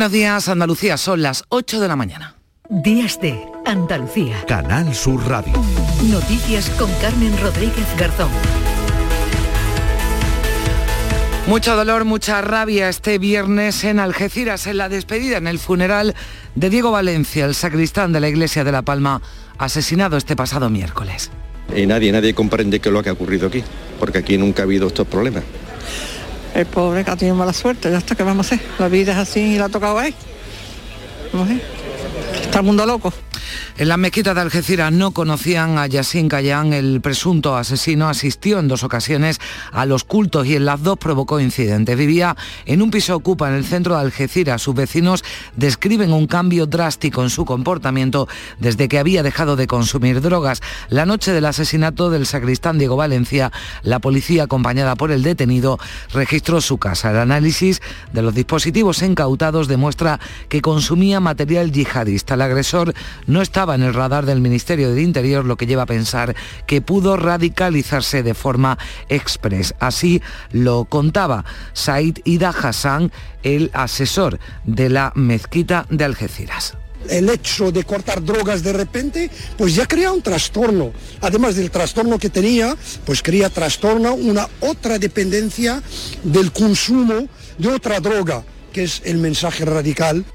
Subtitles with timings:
[0.00, 2.34] Buenos días, Andalucía, son las 8 de la mañana.
[2.70, 4.46] Días de Andalucía.
[4.48, 5.52] Canal Sur Radio.
[6.04, 8.30] Noticias con Carmen Rodríguez Garzón.
[11.46, 16.14] Mucho dolor, mucha rabia este viernes en Algeciras, en la despedida, en el funeral
[16.54, 19.20] de Diego Valencia, el sacristán de la iglesia de La Palma,
[19.58, 21.30] asesinado este pasado miércoles.
[21.76, 23.62] Y nadie, nadie comprende qué es lo que ha ocurrido aquí,
[23.98, 25.44] porque aquí nunca ha habido estos problemas.
[26.54, 28.66] El pobre que ha tenido mala suerte, ya está, ¿qué vamos a hacer?
[28.78, 30.14] La vida es así y la ha tocado ahí.
[31.32, 31.79] Vamos a ver.
[32.50, 33.12] Está el mundo loco.
[33.78, 38.66] En la mezquita de Algeciras no conocían a Yassin Kayán, el presunto asesino, asistió en
[38.66, 39.40] dos ocasiones
[39.72, 41.96] a los cultos y en las dos provocó incidentes.
[41.96, 42.36] Vivía
[42.66, 44.62] en un piso ocupa en el centro de Algeciras.
[44.62, 45.24] Sus vecinos
[45.56, 48.28] describen un cambio drástico en su comportamiento
[48.58, 50.60] desde que había dejado de consumir drogas.
[50.88, 55.78] La noche del asesinato del sacristán Diego Valencia, la policía acompañada por el detenido
[56.12, 57.12] registró su casa.
[57.12, 57.80] El análisis
[58.12, 62.39] de los dispositivos incautados demuestra que consumía material yihadista.
[62.40, 62.94] El agresor
[63.26, 66.34] no estaba en el radar del Ministerio del Interior, lo que lleva a pensar
[66.66, 68.78] que pudo radicalizarse de forma
[69.10, 69.74] express.
[69.78, 76.78] Así lo contaba Said Ida Hassan, el asesor de la mezquita de Algeciras
[77.08, 80.92] el hecho de cortar drogas de repente, pues ya crea un trastorno.
[81.22, 85.82] Además del trastorno que tenía, pues crea trastorno una otra dependencia
[86.22, 90.26] del consumo de otra droga, que es el mensaje radical.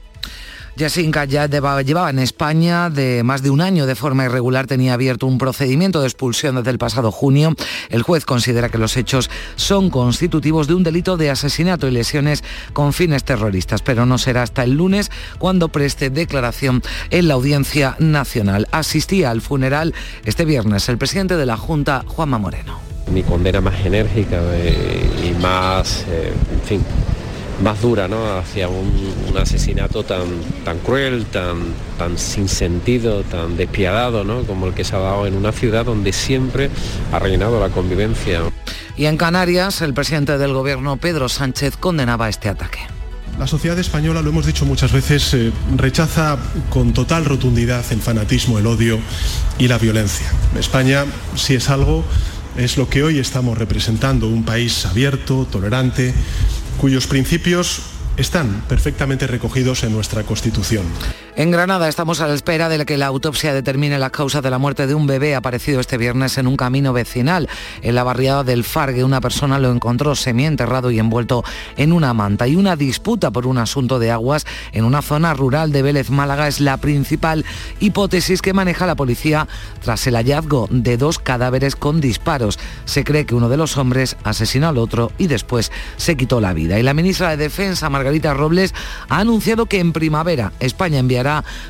[0.78, 5.26] Yasinka ya llevaba en España de más de un año de forma irregular, tenía abierto
[5.26, 7.56] un procedimiento de expulsión desde el pasado junio.
[7.90, 12.44] El juez considera que los hechos son constitutivos de un delito de asesinato y lesiones
[12.74, 17.96] con fines terroristas, pero no será hasta el lunes cuando preste declaración en la Audiencia
[18.00, 18.68] Nacional.
[18.72, 19.94] Asistía al funeral
[20.26, 22.80] este viernes el presidente de la Junta, Juanma Moreno.
[23.12, 26.86] Mi condena más enérgica eh, y más, eh, en fin,
[27.64, 28.38] más dura ¿no?
[28.38, 30.28] hacia un, un, asesinato tan,
[30.64, 31.58] tan cruel, tan,
[31.98, 34.44] tan sin sentido, tan despiadado ¿no?
[34.44, 36.70] como el que se ha dado en una ciudad donde siempre
[37.12, 38.42] ha reinado la convivencia.
[38.98, 42.80] Y en Canarias, el presidente del gobierno, Pedro Sánchez, condenaba este ataque.
[43.38, 46.38] La sociedad española, lo hemos dicho muchas veces, eh, rechaza
[46.70, 48.98] con total rotundidad el fanatismo, el odio
[49.58, 50.28] y la violencia.
[50.58, 51.06] España,
[51.36, 52.06] si es algo,
[52.56, 56.14] es lo que hoy estamos representando, un país abierto, tolerante,
[56.78, 57.82] cuyos principios
[58.18, 60.86] están perfectamente recogidos en nuestra Constitución.
[61.38, 64.58] En Granada estamos a la espera de que la autopsia determine las causas de la
[64.58, 67.50] muerte de un bebé aparecido este viernes en un camino vecinal.
[67.82, 71.44] En la barriada del Fargue una persona lo encontró semienterrado y envuelto
[71.76, 72.48] en una manta.
[72.48, 76.48] Y una disputa por un asunto de aguas en una zona rural de Vélez Málaga
[76.48, 77.44] es la principal
[77.82, 79.50] hipótesis que maneja la policía
[79.82, 82.60] tras el hallazgo de dos cadáveres con disparos.
[82.86, 86.54] Se cree que uno de los hombres asesinó al otro y después se quitó la
[86.54, 86.80] vida.
[86.80, 88.74] Y la ministra de Defensa, Margarita Robles,
[89.10, 91.25] ha anunciado que en primavera España enviará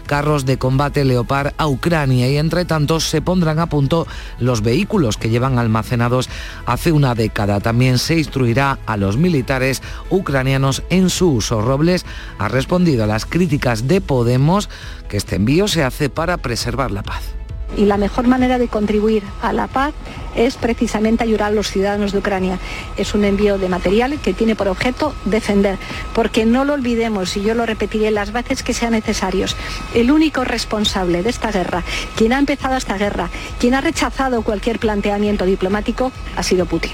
[0.05, 4.07] carros de combate Leopard a Ucrania y entre tanto se pondrán a punto
[4.39, 6.29] los vehículos que llevan almacenados
[6.65, 7.59] hace una década.
[7.59, 11.61] También se instruirá a los militares ucranianos en su uso.
[11.61, 12.05] Robles
[12.37, 14.69] ha respondido a las críticas de Podemos
[15.09, 17.44] que este envío se hace para preservar la paz
[17.77, 19.93] y la mejor manera de contribuir a la paz
[20.35, 22.59] es precisamente ayudar a los ciudadanos de Ucrania.
[22.97, 25.77] Es un envío de material que tiene por objeto defender,
[26.13, 29.55] porque no lo olvidemos y yo lo repetiré las veces que sean necesarios.
[29.93, 31.83] El único responsable de esta guerra,
[32.17, 36.91] quien ha empezado esta guerra, quien ha rechazado cualquier planteamiento diplomático, ha sido Putin.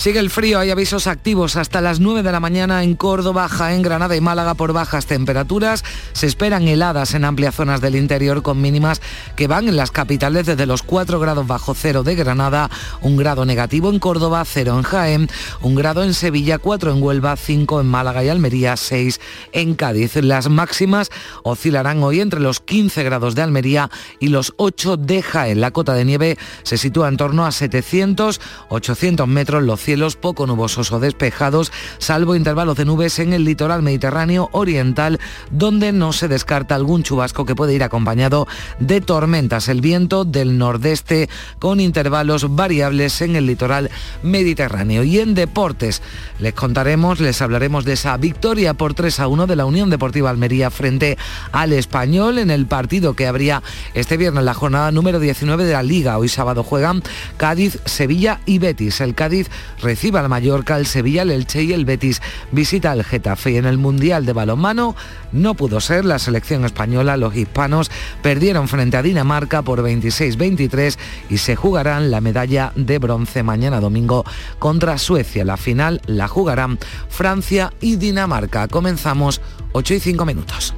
[0.00, 3.82] Sigue el frío, hay avisos activos hasta las 9 de la mañana en Córdoba, Jaén,
[3.82, 5.84] Granada y Málaga por bajas temperaturas.
[6.14, 9.02] Se esperan heladas en amplias zonas del interior con mínimas
[9.36, 12.70] que van en las capitales desde los 4 grados bajo cero de Granada,
[13.02, 15.28] un grado negativo en Córdoba, 0 en Jaén,
[15.60, 19.20] un grado en Sevilla, 4 en Huelva, 5 en Málaga y Almería, 6
[19.52, 20.16] en Cádiz.
[20.16, 21.10] Las máximas
[21.42, 25.60] oscilarán hoy entre los 15 grados de Almería y los 8 de Jaén.
[25.60, 28.40] La cota de nieve se sitúa en torno a 700,
[28.70, 33.82] 800 metros los cielos poco nubosos o despejados, salvo intervalos de nubes en el litoral
[33.82, 35.18] mediterráneo oriental,
[35.50, 38.46] donde no se descarta algún chubasco que puede ir acompañado
[38.78, 39.66] de tormentas.
[39.66, 41.28] El viento del nordeste
[41.58, 43.90] con intervalos variables en el litoral
[44.22, 45.02] mediterráneo.
[45.02, 46.02] Y en deportes
[46.38, 50.30] les contaremos, les hablaremos de esa victoria por 3 a 1 de la Unión Deportiva
[50.30, 51.18] Almería frente
[51.50, 53.64] al español en el partido que habría
[53.94, 56.16] este viernes la jornada número 19 de la liga.
[56.16, 57.02] Hoy sábado juegan
[57.38, 59.00] Cádiz, Sevilla y Betis.
[59.00, 59.50] El Cádiz
[59.82, 62.20] recibe al Mallorca, el Sevilla, el Elche y el Betis
[62.52, 63.56] visita al Getafe.
[63.56, 64.94] En el Mundial de Balonmano
[65.32, 67.16] no pudo ser la selección española.
[67.16, 67.90] Los hispanos
[68.22, 70.98] perdieron frente a Dinamarca por 26-23
[71.28, 74.24] y se jugarán la medalla de bronce mañana domingo
[74.58, 75.44] contra Suecia.
[75.44, 76.78] La final la jugarán
[77.08, 78.68] Francia y Dinamarca.
[78.68, 79.40] Comenzamos
[79.72, 80.74] 8 y 5 minutos.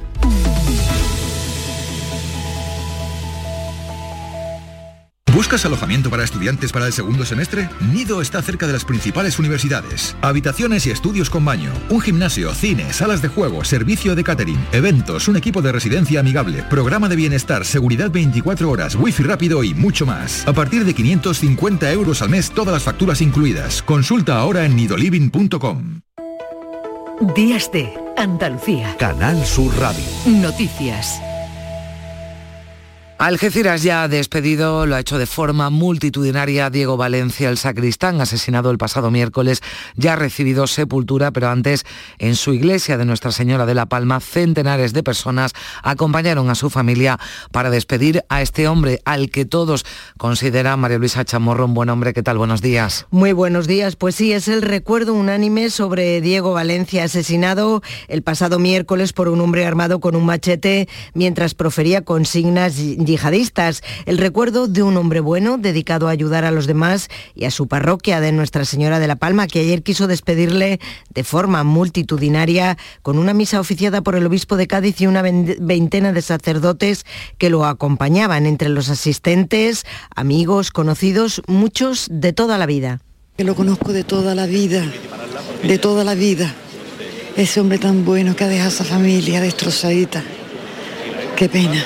[5.33, 7.67] ¿Buscas alojamiento para estudiantes para el segundo semestre?
[7.91, 10.15] Nido está cerca de las principales universidades.
[10.21, 15.27] Habitaciones y estudios con baño, un gimnasio, cine, salas de juego, servicio de catering, eventos,
[15.27, 20.05] un equipo de residencia amigable, programa de bienestar, seguridad 24 horas, wifi rápido y mucho
[20.05, 20.47] más.
[20.47, 23.81] A partir de 550 euros al mes, todas las facturas incluidas.
[23.81, 26.01] Consulta ahora en nidoliving.com.
[27.35, 28.95] Días de Andalucía.
[28.99, 30.03] Canal Sur Radio.
[30.27, 31.19] Noticias.
[33.23, 38.69] Algeciras ya ha despedido, lo ha hecho de forma multitudinaria Diego Valencia, el sacristán asesinado
[38.69, 39.61] el pasado miércoles,
[39.95, 41.85] ya ha recibido sepultura, pero antes
[42.17, 45.53] en su iglesia de Nuestra Señora de la Palma, centenares de personas
[45.83, 47.17] acompañaron a su familia
[47.53, 49.85] para despedir a este hombre al que todos
[50.17, 52.11] consideran, María Luisa Chamorro, un buen hombre.
[52.11, 52.37] ¿Qué tal?
[52.37, 53.07] Buenos días.
[53.09, 53.95] Muy buenos días.
[53.95, 59.39] Pues sí, es el recuerdo unánime sobre Diego Valencia, asesinado el pasado miércoles por un
[59.39, 62.75] hombre armado con un machete mientras profería consignas
[64.05, 67.67] El recuerdo de un hombre bueno dedicado a ayudar a los demás y a su
[67.67, 70.79] parroquia de Nuestra Señora de la Palma, que ayer quiso despedirle
[71.13, 76.11] de forma multitudinaria con una misa oficiada por el obispo de Cádiz y una veintena
[76.11, 77.05] de sacerdotes
[77.37, 83.01] que lo acompañaban, entre los asistentes, amigos, conocidos, muchos de toda la vida.
[83.37, 84.83] Que lo conozco de toda la vida,
[85.63, 86.53] de toda la vida.
[87.35, 90.23] Ese hombre tan bueno que ha dejado a esa familia destrozadita.
[91.35, 91.83] Qué pena.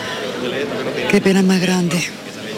[1.11, 1.97] Qué pena más grande.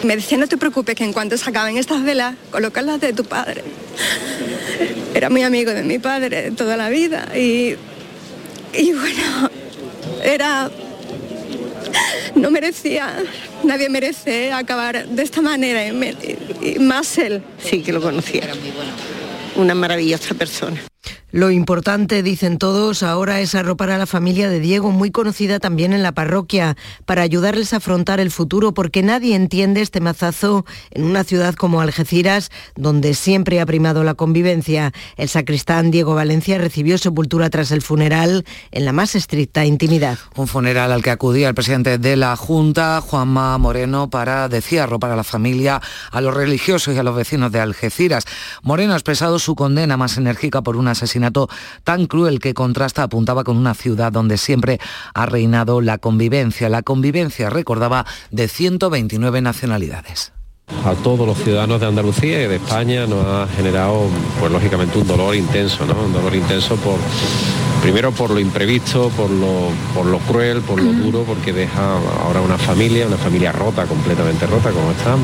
[0.02, 3.24] Me decía, no te preocupes, que en cuanto se acaben estas velas, las de tu
[3.24, 3.62] padre.
[5.14, 7.76] Era muy amigo de mi padre toda la vida y,
[8.72, 9.50] y bueno,
[10.24, 10.70] era...
[12.34, 13.16] No merecía,
[13.64, 17.42] nadie merece acabar de esta manera y, más él.
[17.62, 18.48] Sí, que lo conocía.
[19.56, 20.80] Una maravillosa persona.
[21.32, 25.92] Lo importante, dicen todos, ahora es arropar a la familia de Diego, muy conocida también
[25.92, 31.04] en la parroquia, para ayudarles a afrontar el futuro, porque nadie entiende este mazazo en
[31.04, 34.92] una ciudad como Algeciras, donde siempre ha primado la convivencia.
[35.16, 40.18] El sacristán Diego Valencia recibió sepultura tras el funeral en la más estricta intimidad.
[40.34, 45.12] Un funeral al que acudía el presidente de la Junta, Juanma Moreno, para, decía, arropar
[45.12, 45.80] a la familia,
[46.10, 48.24] a los religiosos y a los vecinos de Algeciras.
[48.64, 51.48] Moreno ha expresado su condena más enérgica por un asesinato
[51.84, 54.78] tan cruel que contrasta apuntaba con una ciudad donde siempre
[55.14, 56.68] ha reinado la convivencia.
[56.68, 60.32] La convivencia, recordaba, de 129 nacionalidades
[60.84, 64.06] a todos los ciudadanos de Andalucía y de España nos ha generado,
[64.38, 65.94] pues lógicamente, un dolor intenso, ¿no?
[65.94, 66.98] Un dolor intenso por,
[67.82, 72.40] primero por lo imprevisto, por lo, por lo cruel, por lo duro, porque deja ahora
[72.40, 75.16] una familia, una familia rota, completamente rota, como está.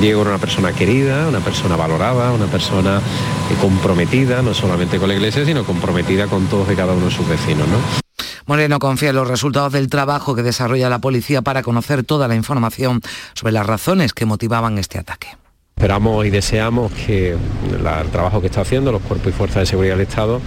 [0.00, 5.08] Diego era una persona querida, una persona valorada, una persona eh, comprometida, no solamente con
[5.08, 8.09] la iglesia, sino comprometida con todos y cada uno de sus vecinos, ¿no?
[8.50, 12.34] Moreno confía en los resultados del trabajo que desarrolla la policía para conocer toda la
[12.34, 13.00] información
[13.32, 15.28] sobre las razones que motivaban este ataque.
[15.76, 19.94] Esperamos y deseamos que el trabajo que está haciendo los cuerpos y fuerzas de seguridad
[19.94, 20.40] del Estado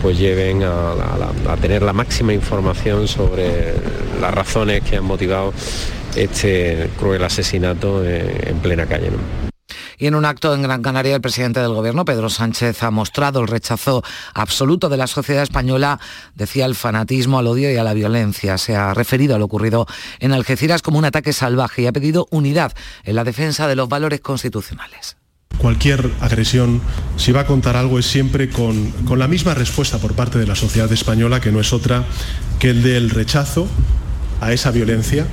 [0.00, 3.74] pues lleven a, tener la máxima información sobre
[4.22, 5.52] las razones que han motivado
[6.16, 9.10] este cruel asesinato en plena calle.
[10.00, 13.40] Y en un acto en Gran Canaria, el presidente del Gobierno, Pedro Sánchez, ha mostrado
[13.40, 14.02] el rechazo
[14.32, 16.00] absoluto de la sociedad española,
[16.34, 18.56] decía el fanatismo, al odio y a la violencia.
[18.56, 19.86] Se ha referido a lo ocurrido
[20.18, 22.72] en Algeciras como un ataque salvaje y ha pedido unidad
[23.04, 25.18] en la defensa de los valores constitucionales
[25.58, 26.80] cualquier agresión,
[27.18, 30.46] si va a contar algo, es siempre con, con, la misma respuesta por parte de
[30.46, 32.04] la sociedad española, que no es otra
[32.58, 33.68] que el del rechazo
[34.40, 35.26] a esa violencia,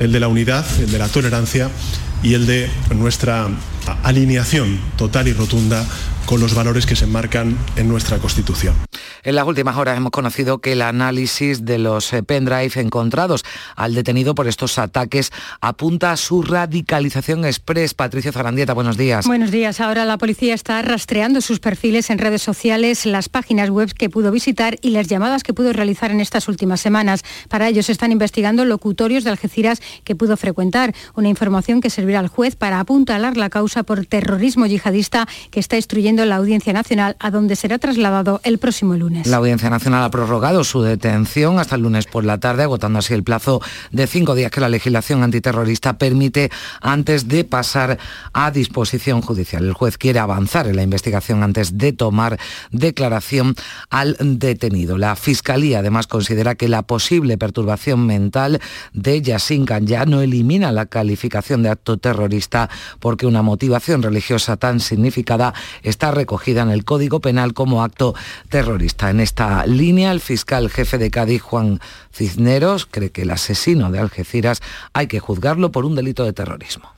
[0.00, 1.70] el de la unidad, el de la tolerancia
[2.22, 3.48] y el de nuestra
[4.02, 5.84] alineación total y rotunda
[6.28, 8.74] con los valores que se enmarcan en nuestra Constitución.
[9.22, 13.44] En las últimas horas hemos conocido que el análisis de los eh, pendrive encontrados
[13.76, 15.30] al detenido por estos ataques
[15.62, 17.94] apunta a su radicalización express.
[17.94, 19.26] Patricia Zarandieta, buenos días.
[19.26, 19.80] Buenos días.
[19.80, 24.30] Ahora la policía está rastreando sus perfiles en redes sociales, las páginas web que pudo
[24.30, 27.22] visitar y las llamadas que pudo realizar en estas últimas semanas.
[27.48, 32.07] Para ello se están investigando locutorios de Algeciras que pudo frecuentar, una información que servirá
[32.16, 37.16] al juez para apuntalar la causa por terrorismo yihadista que está instruyendo la Audiencia Nacional,
[37.18, 39.26] a donde será trasladado el próximo lunes.
[39.26, 43.14] La Audiencia Nacional ha prorrogado su detención hasta el lunes por la tarde, agotando así
[43.14, 43.60] el plazo
[43.92, 46.50] de cinco días que la legislación antiterrorista permite
[46.80, 47.98] antes de pasar
[48.32, 49.64] a disposición judicial.
[49.64, 52.38] El juez quiere avanzar en la investigación antes de tomar
[52.70, 53.54] declaración
[53.90, 54.98] al detenido.
[54.98, 58.60] La Fiscalía además considera que la posible perturbación mental
[58.92, 62.68] de Yassin ya no elimina la calificación de acto terrorista
[63.00, 68.14] porque una motivación religiosa tan significada está recogida en el Código Penal como acto
[68.48, 69.10] terrorista.
[69.10, 71.80] En esta línea, el fiscal jefe de Cádiz, Juan
[72.12, 74.60] Cisneros, cree que el asesino de Algeciras
[74.92, 76.97] hay que juzgarlo por un delito de terrorismo.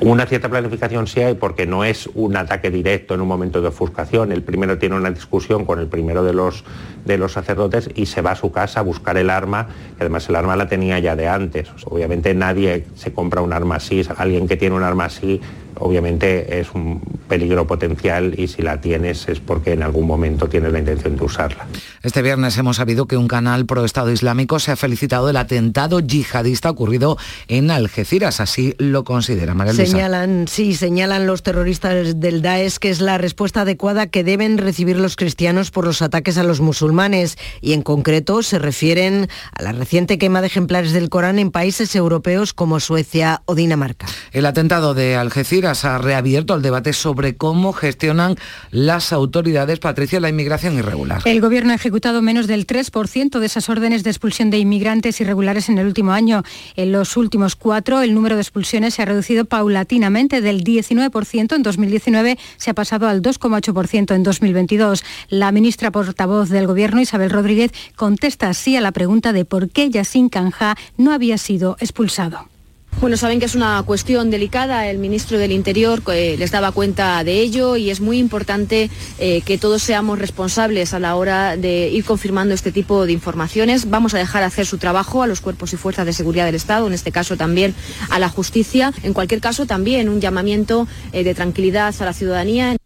[0.00, 3.68] Una cierta planificación sí hay porque no es un ataque directo en un momento de
[3.68, 4.32] ofuscación.
[4.32, 6.64] El primero tiene una discusión con el primero de los,
[7.04, 10.28] de los sacerdotes y se va a su casa a buscar el arma, que además
[10.28, 11.70] el arma la tenía ya de antes.
[11.84, 15.40] Obviamente nadie se compra un arma así, alguien que tiene un arma así
[15.78, 20.72] obviamente es un peligro potencial y si la tienes es porque en algún momento tienes
[20.72, 21.66] la intención de usarla.
[22.02, 26.00] Este viernes hemos sabido que un canal pro Estado Islámico se ha felicitado del atentado
[26.00, 27.16] yihadista ocurrido
[27.48, 33.00] en Algeciras, así lo considera María Señalan, sí, señalan los terroristas del Daesh que es
[33.00, 37.72] la respuesta adecuada que deben recibir los cristianos por los ataques a los musulmanes y
[37.72, 42.52] en concreto se refieren a la reciente quema de ejemplares del Corán en países europeos
[42.52, 44.06] como Suecia o Dinamarca.
[44.32, 48.36] El atentado de Algeciras ha reabierto el debate sobre cómo gestionan
[48.70, 51.22] las autoridades, Patricia, la inmigración irregular.
[51.24, 55.68] El Gobierno ha ejecutado menos del 3% de esas órdenes de expulsión de inmigrantes irregulares
[55.68, 56.42] en el último año.
[56.76, 61.62] En los últimos cuatro, el número de expulsiones se ha reducido paulatinamente del 19% en
[61.62, 65.04] 2019, se ha pasado al 2,8% en 2022.
[65.28, 69.90] La ministra portavoz del Gobierno, Isabel Rodríguez, contesta así a la pregunta de por qué
[69.90, 72.53] Yassin Canja no había sido expulsado.
[73.00, 77.22] Bueno, saben que es una cuestión delicada, el ministro del Interior eh, les daba cuenta
[77.22, 81.88] de ello y es muy importante eh, que todos seamos responsables a la hora de
[81.88, 83.90] ir confirmando este tipo de informaciones.
[83.90, 86.86] Vamos a dejar hacer su trabajo a los cuerpos y fuerzas de seguridad del Estado,
[86.86, 87.74] en este caso también
[88.08, 88.92] a la justicia.
[89.02, 92.76] En cualquier caso, también un llamamiento eh, de tranquilidad a la ciudadanía.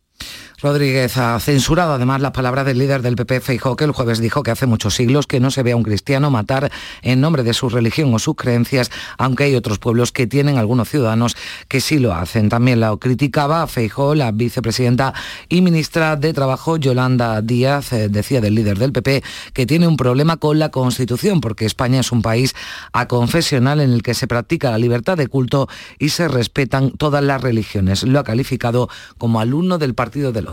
[0.61, 4.43] Rodríguez ha censurado además las palabras del líder del PP, Feijóo, que el jueves dijo
[4.43, 6.73] que hace muchos siglos que no se ve a un cristiano matar
[7.03, 10.89] en nombre de su religión o sus creencias, aunque hay otros pueblos que tienen algunos
[10.89, 11.37] ciudadanos
[11.69, 12.49] que sí lo hacen.
[12.49, 15.15] También lo criticaba Feijóo, la vicepresidenta
[15.49, 19.23] y ministra de Trabajo, Yolanda Díaz, eh, decía del líder del PP
[19.53, 22.57] que tiene un problema con la Constitución, porque España es un país
[22.93, 25.69] aconfesional en el que se practica la libertad de culto
[26.01, 28.03] y se respetan todas las religiones.
[28.03, 28.89] Lo ha calificado
[29.19, 30.48] como alumno del partido del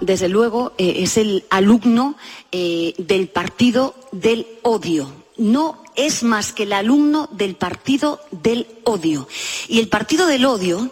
[0.00, 2.16] desde luego eh, es el alumno
[2.52, 5.10] eh, del partido del odio.
[5.36, 9.28] No es más que el alumno del partido del odio.
[9.68, 10.90] Y el partido del odio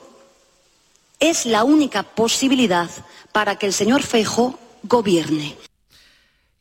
[1.21, 2.91] es la única posibilidad
[3.33, 5.57] para que el señor Feijo gobierne.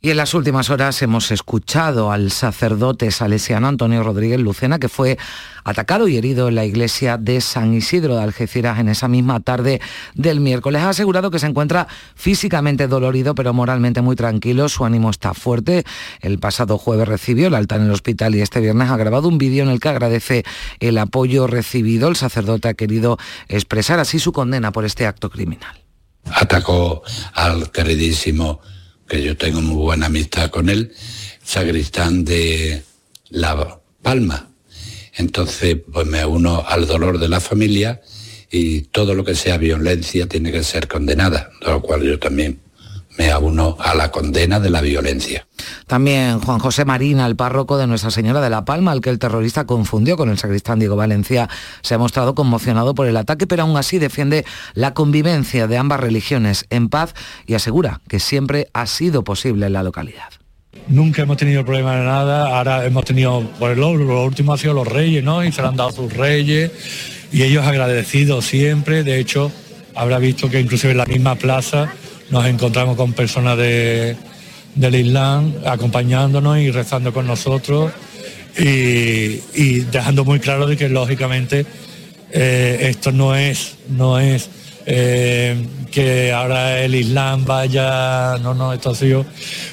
[0.06, 5.18] Y en las últimas horas hemos escuchado al sacerdote salesiano Antonio Rodríguez Lucena, que fue
[5.64, 9.80] atacado y herido en la iglesia de San Isidro de Algeciras en esa misma tarde
[10.14, 10.82] del miércoles.
[10.82, 14.68] Ha asegurado que se encuentra físicamente dolorido, pero moralmente muy tranquilo.
[14.68, 15.86] Su ánimo está fuerte.
[16.20, 19.38] El pasado jueves recibió el alta en el hospital y este viernes ha grabado un
[19.38, 20.44] vídeo en el que agradece
[20.82, 22.10] el apoyo recibido.
[22.10, 23.18] El sacerdote ha querido
[23.48, 25.80] expresar así su condena por este acto criminal.
[26.26, 27.04] Atacó
[27.36, 28.60] al queridísimo
[29.08, 30.94] que yo tengo muy buena amistad con él,
[31.44, 32.84] sacristán de
[33.30, 34.50] La Palma.
[35.16, 38.02] Entonces, pues me uno al dolor de la familia
[38.50, 42.60] y todo lo que sea violencia tiene que ser condenada, de lo cual yo también
[43.18, 45.46] me auno a la condena de la violencia.
[45.88, 49.20] También Juan José Marina, el párroco de Nuestra Señora de la Palma, al que el
[49.20, 51.50] terrorista confundió con el sacristán Diego Valencia,
[51.82, 56.00] se ha mostrado conmocionado por el ataque, pero aún así defiende la convivencia de ambas
[56.00, 57.14] religiones en paz
[57.46, 60.30] y asegura que siempre ha sido posible en la localidad.
[60.88, 64.74] Nunca hemos tenido problema de nada, ahora hemos tenido, por lo, lo último ha sido
[64.74, 65.44] los reyes, ¿no?
[65.44, 66.72] Y se le han dado sus reyes
[67.32, 69.52] y ellos agradecidos siempre, de hecho,
[69.96, 71.94] habrá visto que inclusive en la misma plaza
[72.30, 74.16] nos encontramos con personas de,
[74.76, 77.92] del Islam acompañándonos y rezando con nosotros
[78.58, 81.66] y, dejando muy claro de que lógicamente
[82.32, 84.50] eh, esto no es, no es
[84.86, 89.26] eh, que ahora el Islam vaya, no, no, esto ha sido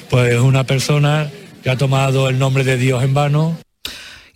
[0.09, 1.29] pues una persona
[1.63, 3.57] que ha tomado el nombre de Dios en vano.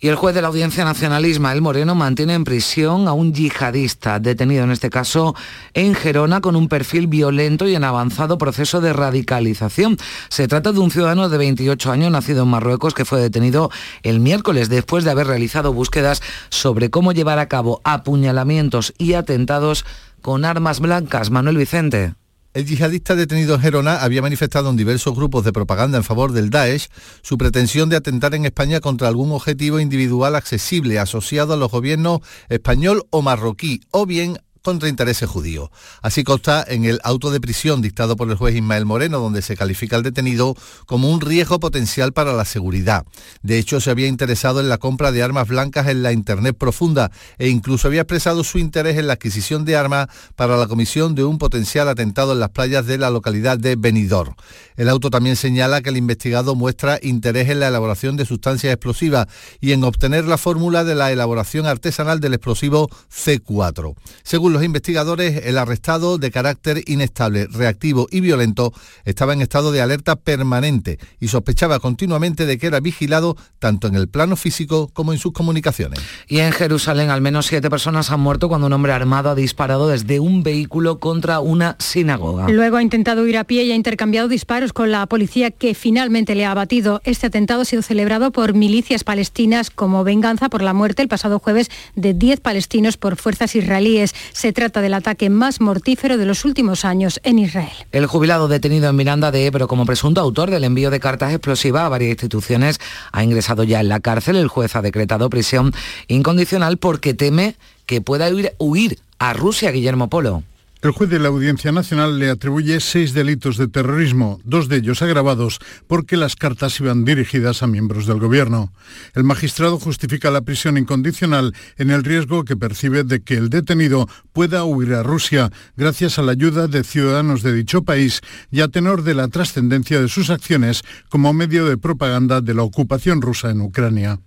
[0.00, 4.18] Y el juez de la Audiencia Nacional, Ismael Moreno, mantiene en prisión a un yihadista,
[4.18, 5.34] detenido en este caso
[5.72, 9.96] en Gerona con un perfil violento y en avanzado proceso de radicalización.
[10.28, 13.70] Se trata de un ciudadano de 28 años, nacido en Marruecos, que fue detenido
[14.02, 19.84] el miércoles después de haber realizado búsquedas sobre cómo llevar a cabo apuñalamientos y atentados
[20.20, 21.30] con armas blancas.
[21.30, 22.14] Manuel Vicente.
[22.56, 26.48] El yihadista detenido en Gerona había manifestado en diversos grupos de propaganda en favor del
[26.48, 26.88] Daesh
[27.20, 32.20] su pretensión de atentar en España contra algún objetivo individual accesible asociado a los gobiernos
[32.48, 35.70] español o marroquí, o bien contra intereses judíos.
[36.02, 39.56] Así consta en el auto de prisión dictado por el juez Ismael Moreno, donde se
[39.56, 40.56] califica al detenido
[40.86, 43.06] como un riesgo potencial para la seguridad.
[43.42, 47.12] De hecho, se había interesado en la compra de armas blancas en la Internet profunda
[47.38, 51.22] e incluso había expresado su interés en la adquisición de armas para la comisión de
[51.22, 54.34] un potencial atentado en las playas de la localidad de Benidorm.
[54.74, 59.28] El auto también señala que el investigado muestra interés en la elaboración de sustancias explosivas
[59.60, 63.94] y en obtener la fórmula de la elaboración artesanal del explosivo C4.
[64.24, 68.72] Según los investigadores, el arrestado de carácter inestable, reactivo y violento
[69.04, 73.96] estaba en estado de alerta permanente y sospechaba continuamente de que era vigilado tanto en
[73.96, 76.00] el plano físico como en sus comunicaciones.
[76.26, 79.88] Y en Jerusalén al menos siete personas han muerto cuando un hombre armado ha disparado
[79.88, 82.48] desde un vehículo contra una sinagoga.
[82.48, 86.34] Luego ha intentado huir a pie y ha intercambiado disparos con la policía que finalmente
[86.34, 87.02] le ha abatido.
[87.04, 91.40] Este atentado ha sido celebrado por milicias palestinas como venganza por la muerte el pasado
[91.40, 94.14] jueves de 10 palestinos por fuerzas israelíes.
[94.32, 97.72] Se trata del ataque más mortífero de los últimos años en Israel.
[97.92, 101.82] El jubilado detenido en Miranda de Ebro como presunto autor del envío de cartas explosivas
[101.82, 102.80] a varias instituciones
[103.12, 104.36] ha ingresado ya en la cárcel.
[104.36, 105.72] El juez ha decretado prisión
[106.08, 110.42] incondicional porque teme que pueda huir, huir a Rusia, Guillermo Polo.
[110.86, 115.02] El juez de la Audiencia Nacional le atribuye seis delitos de terrorismo, dos de ellos
[115.02, 118.72] agravados porque las cartas iban dirigidas a miembros del gobierno.
[119.12, 124.06] El magistrado justifica la prisión incondicional en el riesgo que percibe de que el detenido
[124.32, 128.20] pueda huir a Rusia gracias a la ayuda de ciudadanos de dicho país
[128.52, 132.62] y a tenor de la trascendencia de sus acciones como medio de propaganda de la
[132.62, 134.20] ocupación rusa en Ucrania.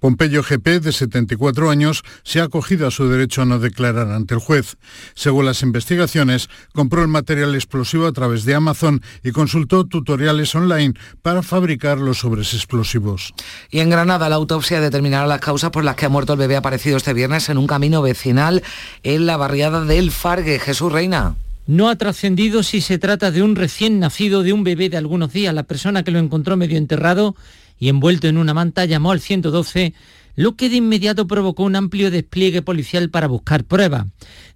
[0.00, 4.34] Pompeyo GP, de 74 años, se ha acogido a su derecho a no declarar ante
[4.34, 4.76] el juez.
[5.14, 10.94] Según las investigaciones, compró el material explosivo a través de Amazon y consultó tutoriales online
[11.22, 13.34] para fabricar los sobres explosivos.
[13.70, 16.56] Y en Granada, la autopsia determinará las causas por las que ha muerto el bebé
[16.56, 18.62] aparecido este viernes en un camino vecinal
[19.02, 20.58] en la barriada del Fargue.
[20.58, 21.34] Jesús Reina.
[21.66, 25.34] No ha trascendido si se trata de un recién nacido, de un bebé de algunos
[25.34, 25.52] días.
[25.52, 27.36] La persona que lo encontró medio enterrado
[27.78, 29.94] y envuelto en una manta llamó al 112,
[30.38, 34.06] lo que de inmediato provocó un amplio despliegue policial para buscar pruebas.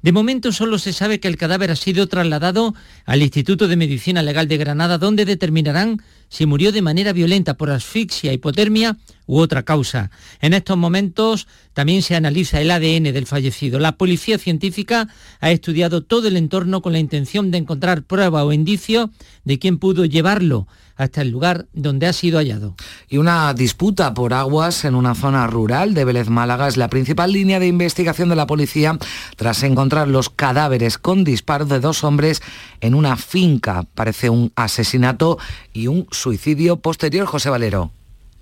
[0.01, 2.73] De momento solo se sabe que el cadáver ha sido trasladado
[3.05, 7.71] al Instituto de Medicina Legal de Granada, donde determinarán si murió de manera violenta por
[7.71, 10.13] asfixia, hipotermia u otra causa.
[10.41, 13.81] En estos momentos también se analiza el ADN del fallecido.
[13.81, 15.09] La policía científica
[15.41, 19.11] ha estudiado todo el entorno con la intención de encontrar prueba o indicio
[19.45, 22.75] de quién pudo llevarlo hasta el lugar donde ha sido hallado.
[23.09, 27.33] Y una disputa por aguas en una zona rural de Vélez Málaga es la principal
[27.33, 28.99] línea de investigación de la policía
[29.37, 32.43] tras encontrar los cadáveres con disparos de dos hombres
[32.81, 33.85] en una finca.
[33.95, 35.39] Parece un asesinato
[35.73, 37.91] y un suicidio posterior, José Valero.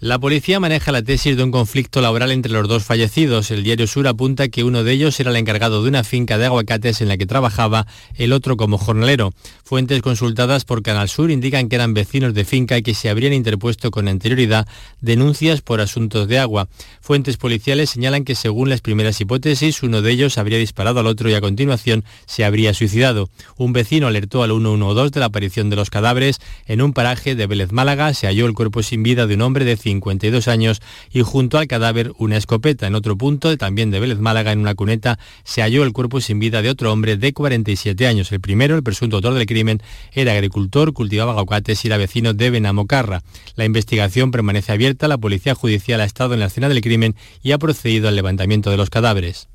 [0.02, 3.50] La policía maneja la tesis de un conflicto laboral entre los dos fallecidos.
[3.50, 6.46] El diario Sur apunta que uno de ellos era el encargado de una finca de
[6.46, 9.34] aguacates en la que trabajaba, el otro como jornalero.
[9.62, 13.34] Fuentes consultadas por Canal Sur indican que eran vecinos de finca y que se habrían
[13.34, 14.66] interpuesto con anterioridad
[15.02, 16.68] denuncias por asuntos de agua.
[17.02, 21.28] Fuentes policiales señalan que según las primeras hipótesis, uno de ellos habría disparado al otro
[21.28, 23.28] y a continuación se habría suicidado.
[23.58, 26.40] Un vecino alertó al 112 de la aparición de los cadáveres.
[26.64, 29.66] En un paraje de Vélez Málaga se halló el cuerpo sin vida de un hombre
[29.66, 32.86] de 52 años y junto al cadáver una escopeta.
[32.86, 36.38] En otro punto, también de Vélez Málaga, en una cuneta, se halló el cuerpo sin
[36.38, 38.30] vida de otro hombre de 47 años.
[38.32, 42.50] El primero, el presunto autor del crimen, era agricultor, cultivaba aguacates y era vecino de
[42.50, 43.22] Benamocarra.
[43.56, 47.52] La investigación permanece abierta, la policía judicial ha estado en la escena del crimen y
[47.52, 49.48] ha procedido al levantamiento de los cadáveres.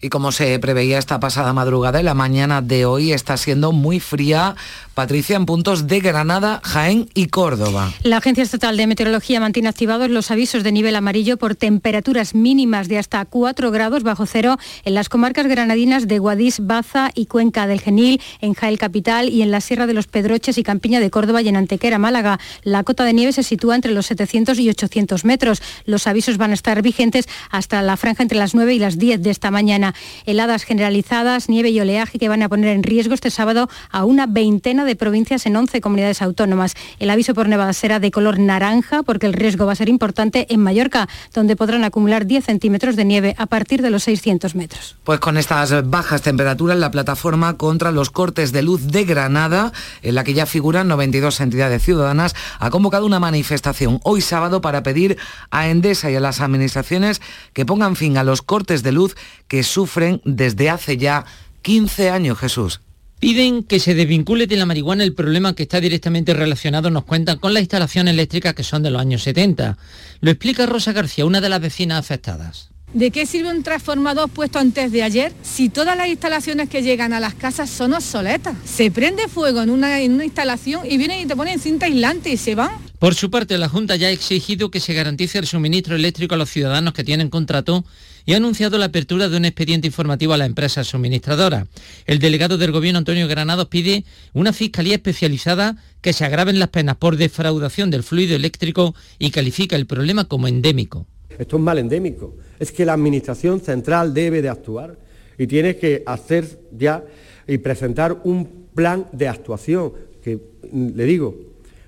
[0.00, 4.54] Y como se preveía esta pasada madrugada, la mañana de hoy está siendo muy fría.
[4.94, 7.92] Patricia, en puntos de Granada, Jaén y Córdoba.
[8.02, 12.88] La Agencia Estatal de Meteorología mantiene activados los avisos de nivel amarillo por temperaturas mínimas
[12.88, 17.66] de hasta 4 grados bajo cero en las comarcas granadinas de Guadix, Baza y Cuenca
[17.66, 21.10] del Genil, en Jaén Capital y en la Sierra de los Pedroches y Campiña de
[21.10, 22.40] Córdoba y en Antequera, Málaga.
[22.62, 25.60] La cota de nieve se sitúa entre los 700 y 800 metros.
[25.84, 29.20] Los avisos van a estar vigentes hasta la franja entre las 9 y las 10
[29.20, 29.94] de esta mañana.
[30.24, 34.24] Heladas generalizadas, nieve y oleaje que van a poner en riesgo este sábado a una
[34.24, 36.72] veintena de provincias en 11 comunidades autónomas.
[36.98, 40.46] El aviso por nevadas será de color naranja porque el riesgo va a ser importante
[40.50, 44.96] en Mallorca, donde podrán acumular 10 centímetros de nieve a partir de los 600 metros.
[45.04, 50.14] Pues con estas bajas temperaturas, la plataforma contra los cortes de luz de Granada, en
[50.14, 55.18] la que ya figuran 92 entidades ciudadanas, ha convocado una manifestación hoy sábado para pedir
[55.50, 57.20] a Endesa y a las administraciones
[57.52, 59.16] que pongan fin a los cortes de luz
[59.48, 61.24] que sufren desde hace ya
[61.62, 62.80] 15 años, Jesús.
[63.18, 67.38] Piden que se desvincule de la marihuana el problema que está directamente relacionado, nos cuentan,
[67.38, 69.78] con las instalaciones eléctricas que son de los años 70.
[70.20, 72.68] Lo explica Rosa García, una de las vecinas afectadas.
[72.92, 77.12] ¿De qué sirve un transformador puesto antes de ayer si todas las instalaciones que llegan
[77.12, 78.54] a las casas son obsoletas?
[78.64, 82.30] Se prende fuego en una, en una instalación y vienen y te ponen cinta aislante
[82.30, 82.70] y se van.
[82.98, 86.38] Por su parte, la Junta ya ha exigido que se garantice el suministro eléctrico a
[86.38, 87.84] los ciudadanos que tienen contrato
[88.26, 91.68] y ha anunciado la apertura de un expediente informativo a la empresa suministradora.
[92.06, 96.96] El delegado del Gobierno, Antonio Granados, pide una fiscalía especializada que se agraven las penas
[96.96, 101.06] por defraudación del fluido eléctrico y califica el problema como endémico.
[101.38, 102.36] Esto es mal endémico.
[102.58, 104.98] Es que la Administración Central debe de actuar
[105.38, 107.04] y tiene que hacer ya
[107.46, 110.40] y presentar un plan de actuación que,
[110.72, 111.36] le digo,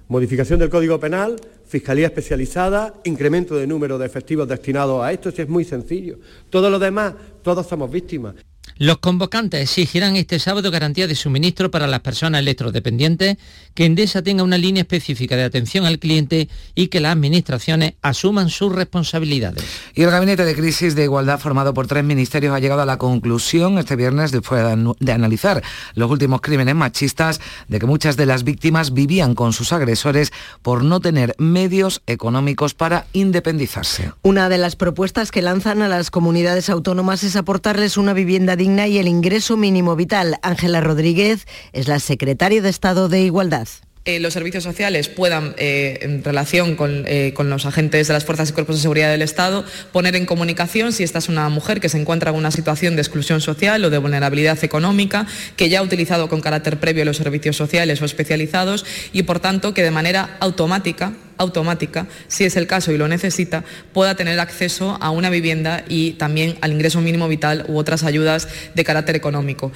[0.07, 1.37] modificación del Código Penal,
[1.69, 6.19] Fiscalía especializada, incremento de número de efectivos destinados a esto, si es muy sencillo.
[6.49, 8.35] Todo lo demás, todos somos víctimas.
[8.81, 13.37] Los convocantes exigirán este sábado garantía de suministro para las personas electrodependientes,
[13.75, 18.51] que Endesa tenga una línea específica de atención al cliente y que las administraciones asuman
[18.51, 19.65] sus responsabilidades.
[19.97, 22.99] Y el Gabinete de Crisis de Igualdad formado por tres ministerios ha llegado a la
[22.99, 24.65] conclusión este viernes después
[25.01, 25.61] de analizar
[25.95, 30.85] los últimos crímenes machistas de que muchas de las víctimas vivían con sus agresores por
[30.85, 34.13] no tener medios económicos para independizarse.
[34.23, 38.68] Una de las propuestas que lanzan a las comunidades autónomas es aportarles una vivienda digna
[38.77, 40.39] y el ingreso mínimo vital.
[40.43, 43.67] Ángela Rodríguez es la secretaria de Estado de Igualdad.
[44.09, 48.25] Eh, los servicios sociales puedan, eh, en relación con, eh, con, los agentes de las
[48.25, 51.79] fuerzas y cuerpos de seguridad del Estado, poner en comunicación si esta es una mujer
[51.79, 55.81] que se encuentra en una situación de exclusión social o de vulnerabilidad económica, que ya
[55.81, 59.91] ha utilizado con carácter previo los servicios sociales o especializados y, por tanto, que de
[59.91, 65.31] manera automática automática, si es el caso y lo necesita, pueda tener acceso a una
[65.31, 69.71] vivienda y también al ingreso mínimo vital u otras ayudas de carácter económico.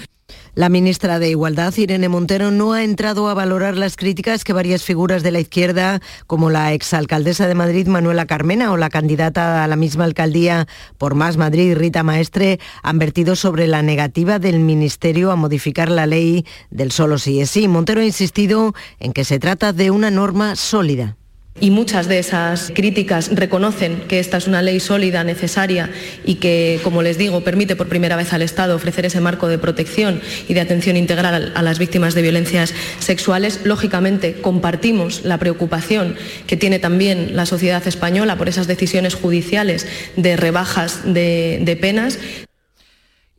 [0.54, 4.82] La ministra de Igualdad, Irene Montero, no ha entrado a valorar las críticas que varias
[4.82, 9.66] figuras de la izquierda, como la exalcaldesa de Madrid, Manuela Carmena, o la candidata a
[9.66, 15.30] la misma alcaldía por Más Madrid, Rita Maestre, han vertido sobre la negativa del Ministerio
[15.30, 17.66] a modificar la ley del solo sí es sí.
[17.66, 21.16] Montero ha insistido en que se trata de una norma sólida.
[21.60, 25.90] Y muchas de esas críticas reconocen que esta es una ley sólida, necesaria
[26.24, 29.58] y que, como les digo, permite por primera vez al Estado ofrecer ese marco de
[29.58, 33.60] protección y de atención integral a las víctimas de violencias sexuales.
[33.64, 39.86] Lógicamente, compartimos la preocupación que tiene también la sociedad española por esas decisiones judiciales
[40.16, 42.18] de rebajas de, penas.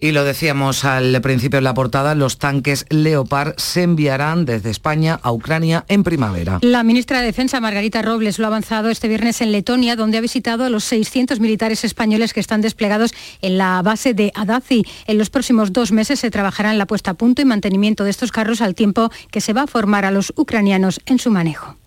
[0.04, 5.18] Y lo decíamos al principio de la portada, los tanques Leopard se enviarán desde España
[5.24, 6.60] a Ucrania en primavera.
[6.62, 10.22] La ministra de Defensa, Margarita Robles, lo ha avanzado este viernes en Letonia, donde ha
[10.22, 14.84] visitado a los 600 militares españoles que están desplegados en la base de Adazi.
[15.08, 18.10] En los próximos dos meses se trabajará en la puesta a punto y mantenimiento de
[18.10, 21.78] estos carros al tiempo que se va a formar a los ucranianos en su manejo.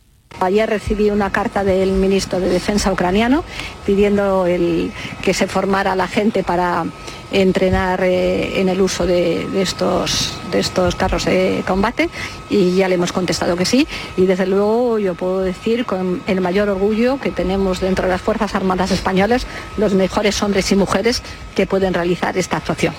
[0.41, 3.43] Ayer recibí una carta del ministro de Defensa ucraniano
[3.87, 6.85] pidiendo el, que se formara la gente para
[7.33, 12.11] entrenar eh, en el uso de, estos, de estos carros de combate
[12.51, 16.41] y ya le hemos contestado que sí y desde luego yo puedo decir con el
[16.41, 21.23] mayor orgullo que tenemos dentro de las Fuerzas Armadas Españolas los mejores hombres y mujeres
[21.55, 22.95] que pueden realizar esta actuación.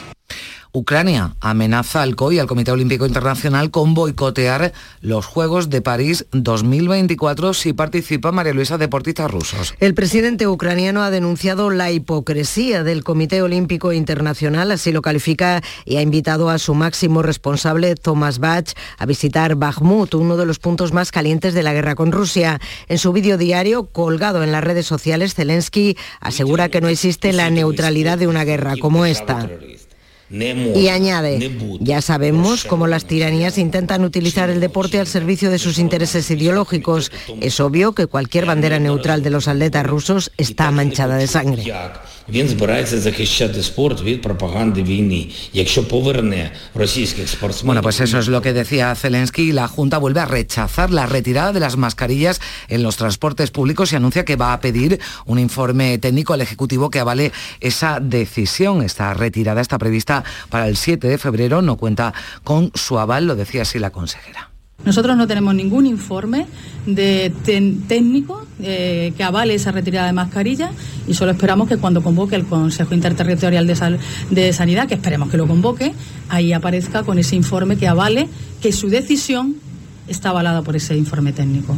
[0.77, 7.55] Ucrania amenaza al COI, al Comité Olímpico Internacional, con boicotear los Juegos de París 2024
[7.55, 9.73] si participa María Luisa deportistas rusos.
[9.79, 15.95] El presidente ucraniano ha denunciado la hipocresía del Comité Olímpico Internacional, así lo califica, y
[15.95, 20.93] ha invitado a su máximo responsable, Thomas Bach, a visitar Bakhmut, uno de los puntos
[20.93, 22.61] más calientes de la guerra con Rusia.
[22.87, 27.49] En su vídeo diario, colgado en las redes sociales, Zelensky asegura que no existe la
[27.49, 29.49] neutralidad de una guerra como esta.
[30.29, 35.79] Y añade, ya sabemos cómo las tiranías intentan utilizar el deporte al servicio de sus
[35.79, 37.11] intereses ideológicos.
[37.39, 41.63] Es obvio que cualquier bandera neutral de los atletas rusos está manchada de sangre.
[47.63, 49.53] Bueno, pues eso es lo que decía Zelensky.
[49.53, 53.95] La Junta vuelve a rechazar la retirada de las mascarillas en los transportes públicos y
[53.95, 58.81] anuncia que va a pedir un informe técnico al Ejecutivo que avale esa decisión.
[58.81, 61.61] Esta retirada está prevista para el 7 de febrero.
[61.61, 62.13] No cuenta
[62.43, 64.56] con su aval, lo decía así la consejera.
[64.85, 66.45] Nosotros no tenemos ningún informe
[67.87, 70.71] técnico eh, que avale esa retirada de mascarilla
[71.07, 75.37] y solo esperamos que cuando convoque el Consejo Interterritorial de, de Sanidad, que esperemos que
[75.37, 75.93] lo convoque,
[76.29, 78.29] ahí aparezca con ese informe que avale
[78.61, 79.55] que su decisión
[80.07, 81.75] está avalada por ese informe técnico.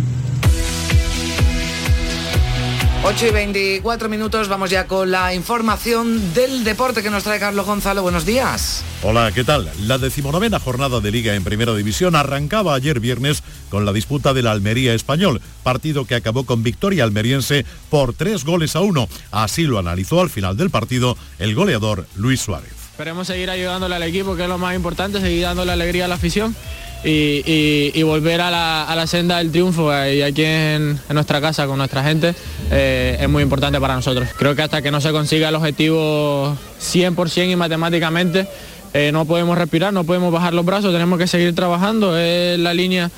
[3.02, 7.66] 8 y 24 minutos, vamos ya con la información del deporte que nos trae Carlos
[7.66, 8.02] Gonzalo.
[8.02, 8.84] Buenos días.
[9.04, 9.72] Hola, ¿qué tal?
[9.84, 14.48] La decimonovena jornada de Liga en Primera División arrancaba ayer viernes con la disputa del
[14.48, 19.08] Almería Español, partido que acabó con victoria almeriense por tres goles a uno.
[19.32, 22.74] Así lo analizó al final del partido el goleador Luis Suárez.
[22.92, 26.16] Esperemos seguir ayudándole al equipo, que es lo más importante, seguir dándole alegría a la
[26.16, 26.54] afición
[27.04, 28.52] y, volver a
[28.96, 32.36] la, senda del triunfo y aquí en, nuestra casa con nuestra gente
[32.72, 34.30] eh, es muy importante para nosotros.
[34.38, 38.48] Creo que hasta que no se consiga el objetivo 100% y matemáticamente
[38.94, 42.74] eh, no podemos respirar, no podemos bajar los brazos, tenemos que seguir trabajando, es la
[42.74, 43.12] línea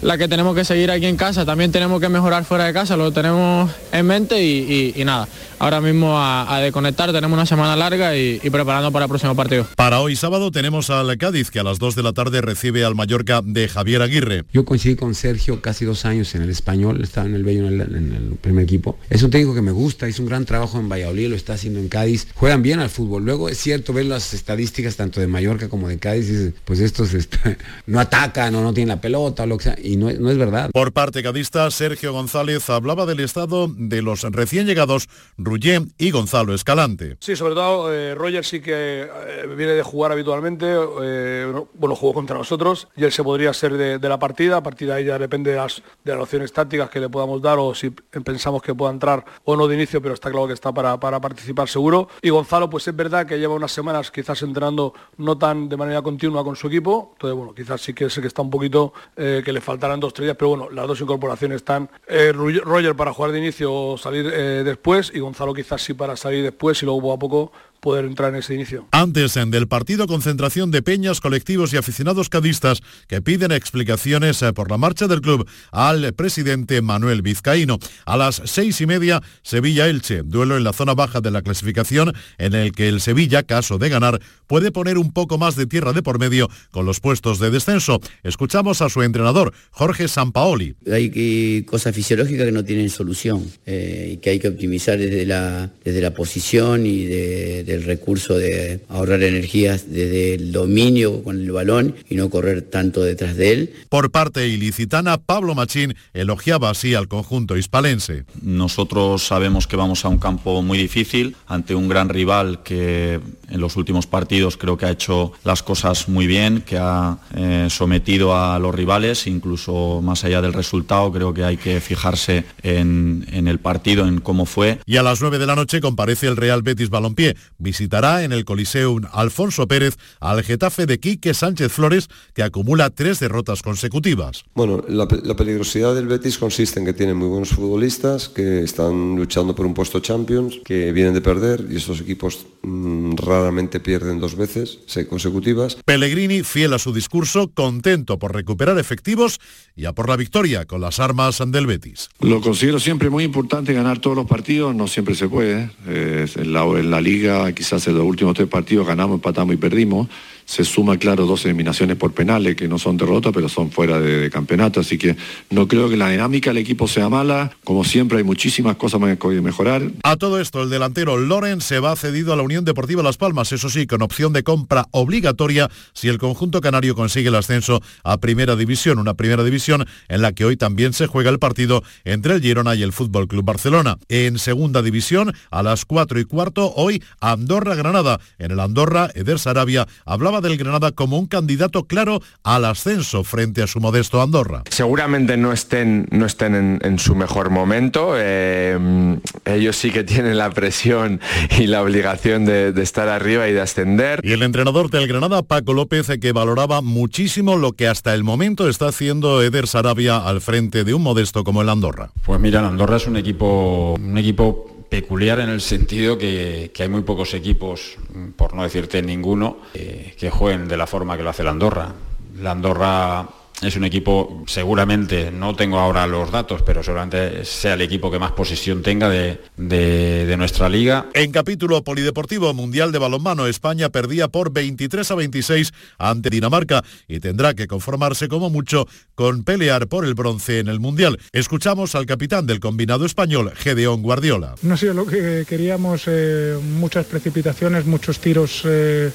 [0.00, 2.96] la que tenemos que seguir aquí en casa, también tenemos que mejorar fuera de casa,
[2.96, 5.28] lo tenemos en mente y, nada,
[5.60, 9.66] ahora mismo a, a, desconectar, tenemos una semana larga y, preparando para el próximo partido.
[9.76, 12.94] Para hoy sábado tenemos al Cádiz que a las 2 de la tarde recibe al
[12.94, 14.44] Mallorca de Javier Aguirre.
[14.52, 17.80] Yo coincidí con Sergio casi dos años en el español, estaba en el Bello en
[17.80, 18.98] el, primer equipo.
[19.10, 21.78] Es un técnico que me gusta, hizo un gran trabajo en Valladolid, lo está haciendo
[21.78, 25.68] en Cádiz, juegan bien al fútbol, luego es cierto ver las estadísticas tanto de Mallorca
[25.68, 27.10] como de Cádiz, pues estos
[27.86, 30.38] no atacan o no tienen la pelota o lo que sea, y no, no es
[30.38, 30.70] verdad.
[30.72, 35.08] Por parte cadista, Sergio González hablaba del estado de los recién llegados
[35.50, 37.16] Rullén y Gonzalo Escalante.
[37.18, 40.66] Sí, sobre todo eh, Roger sí que eh, viene de jugar habitualmente,
[41.02, 44.86] eh, bueno, jugó contra nosotros y él se podría ser de, la partida, a partir
[44.86, 47.74] de ahí ya depende de las, de las opciones tácticas que le podamos dar o
[47.74, 50.98] si pensamos que pueda entrar o no de inicio, pero está claro que está para,
[50.98, 52.08] participar seguro.
[52.22, 56.00] Y Gonzalo, pues es verdad que lleva unas semanas quizás entrenando no tan de manera
[56.00, 59.52] continua con su equipo, entonces bueno, quizás sí que es que está un poquito que
[59.52, 63.38] le faltarán dos tres días, pero bueno, las dos incorporaciones están Roger para jugar de
[63.38, 67.18] inicio o salir después y Gonzalo quizás sí para salir después y luego poco a
[67.18, 68.86] poco poder entrar en ese inicio.
[68.92, 74.52] Antes en del partido concentración de peñas, colectivos y aficionados cadistas que piden explicaciones eh,
[74.52, 77.78] por la marcha del club al presidente Manuel Vizcaíno.
[78.04, 82.54] A las seis y media, Sevilla-Elche, duelo en la zona baja de la clasificación en
[82.54, 86.02] el que el Sevilla, caso de ganar, puede poner un poco más de tierra de
[86.02, 88.00] por medio con los puestos de descenso.
[88.22, 90.74] Escuchamos a su entrenador, Jorge Sampaoli.
[90.90, 95.70] Hay cosas fisiológicas que no tienen solución eh, y que hay que optimizar desde la,
[95.84, 101.50] desde la posición y de el recurso de ahorrar energías desde el dominio con el
[101.52, 103.72] balón y no correr tanto detrás de él.
[103.88, 108.24] Por parte ilicitana, Pablo Machín elogiaba así al conjunto hispalense.
[108.42, 113.60] Nosotros sabemos que vamos a un campo muy difícil, ante un gran rival que en
[113.60, 118.36] los últimos partidos creo que ha hecho las cosas muy bien, que ha eh, sometido
[118.36, 123.48] a los rivales, incluso más allá del resultado, creo que hay que fijarse en, en
[123.48, 124.78] el partido, en cómo fue.
[124.86, 128.44] Y a las 9 de la noche comparece el Real Betis Balompié visitará en el
[128.44, 134.44] Coliseum Alfonso Pérez al Getafe de Quique Sánchez Flores, que acumula tres derrotas consecutivas.
[134.54, 139.54] Bueno, la, peligrosidad del Betis consiste en que tiene muy buenos futbolistas, que están luchando
[139.54, 144.36] por un puesto Champions, que vienen de perder y estos equipos mm, raramente pierden dos
[144.36, 145.76] veces consecutivas.
[145.84, 149.40] Pellegrini, fiel a su discurso, contento por recuperar efectivos
[149.76, 152.08] y a por la victoria con las armas del Betis.
[152.20, 155.70] Lo considero siempre muy importante ganar todos los partidos, no siempre se puede.
[155.86, 159.58] Eh, en, la, en la liga quizás en los últimos tres partidos ganamos, empatamos y
[159.58, 160.08] perdimos
[160.50, 164.28] se suma, claro, dos eliminaciones por penales, que no son derrotas, pero son fuera de,
[164.30, 165.14] campeonato, así que
[165.48, 169.40] no creo que la dinámica del equipo sea mala, como siempre hay muchísimas cosas que
[169.40, 169.82] mejorar.
[170.02, 173.52] A todo esto, el delantero Loren se va cedido a la Unión Deportiva Las Palmas,
[173.52, 178.18] eso sí, con opción de compra obligatoria si el conjunto canario consigue el ascenso a
[178.18, 182.34] Primera División, una Primera División en la que hoy también se juega el partido entre
[182.34, 183.98] el Girona y el Fútbol Club Barcelona.
[184.08, 188.18] En Segunda División, a las 4 y cuarto, hoy Andorra-Granada.
[188.40, 193.62] En el Andorra, Eder Sarabia hablaba del Granada como un candidato claro al ascenso frente
[193.62, 194.62] a su modesto Andorra.
[194.70, 198.12] Seguramente no estén, no estén en, su mejor momento.
[198.16, 201.20] Eh, ellos sí que tienen la presión
[201.58, 204.20] y la obligación de, estar arriba y de ascender.
[204.22, 208.68] Y el entrenador del Granada, Paco López, que valoraba muchísimo lo que hasta el momento
[208.68, 212.10] está haciendo Eder Sarabia al frente de un modesto como el Andorra.
[212.24, 216.88] Pues mira, el Andorra es un equipo, un equipo peculiar en el sentido que, hay
[216.88, 217.96] muy pocos equipos,
[218.36, 221.94] por no decirte ninguno, eh, que jueguen de la forma que lo hace la Andorra.
[222.40, 223.28] La Andorra
[223.62, 228.18] es un equipo, seguramente, no tengo ahora los datos, pero seguramente sea el equipo que
[228.18, 231.06] más posición tenga de, nuestra liga.
[231.12, 237.20] En capítulo polideportivo mundial de balonmano, España perdía por 23 a 26 ante Dinamarca y
[237.20, 241.18] tendrá que conformarse como mucho con pelear por el bronce en el mundial.
[241.32, 244.54] Escuchamos al capitán del combinado español, Gedeón Guardiola.
[244.62, 248.62] No ha sido lo que queríamos, eh, muchas precipitaciones, muchos tiros.
[248.64, 249.10] Eh,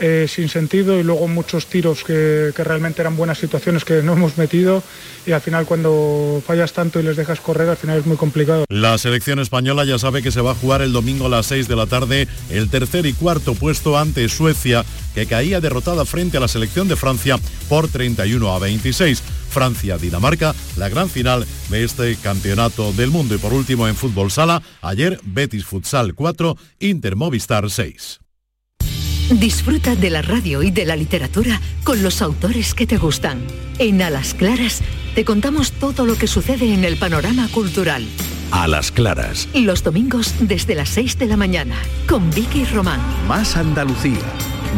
[0.00, 4.14] eh, sin sentido y luego muchos tiros que, que realmente eran buenas situaciones que no
[4.14, 4.82] hemos metido
[5.26, 8.64] y al final cuando fallas tanto y les dejas correr al final es muy complicado.
[8.68, 11.68] La selección española ya sabe que se va a jugar el domingo a las 6
[11.68, 14.84] de la tarde el tercer y cuarto puesto ante Suecia
[15.14, 19.22] que caía derrotada frente a la selección de Francia por 31 a 26.
[19.50, 23.34] Francia-Dinamarca, la gran final de este campeonato del mundo.
[23.34, 28.20] Y por último en fútbol sala, ayer Betis Futsal 4, Inter Movistar 6.
[29.30, 33.40] Disfruta de la radio y de la literatura con los autores que te gustan.
[33.78, 34.82] En A las Claras
[35.14, 38.04] te contamos todo lo que sucede en el panorama cultural.
[38.50, 39.48] A las claras.
[39.54, 41.76] Los domingos desde las 6 de la mañana
[42.08, 43.00] con Vicky Román.
[43.28, 44.18] Más Andalucía.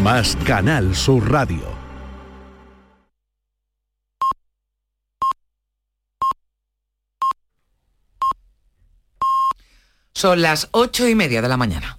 [0.03, 1.73] Más Canal Sur Radio.
[10.13, 11.97] Son las ocho y media de la mañana.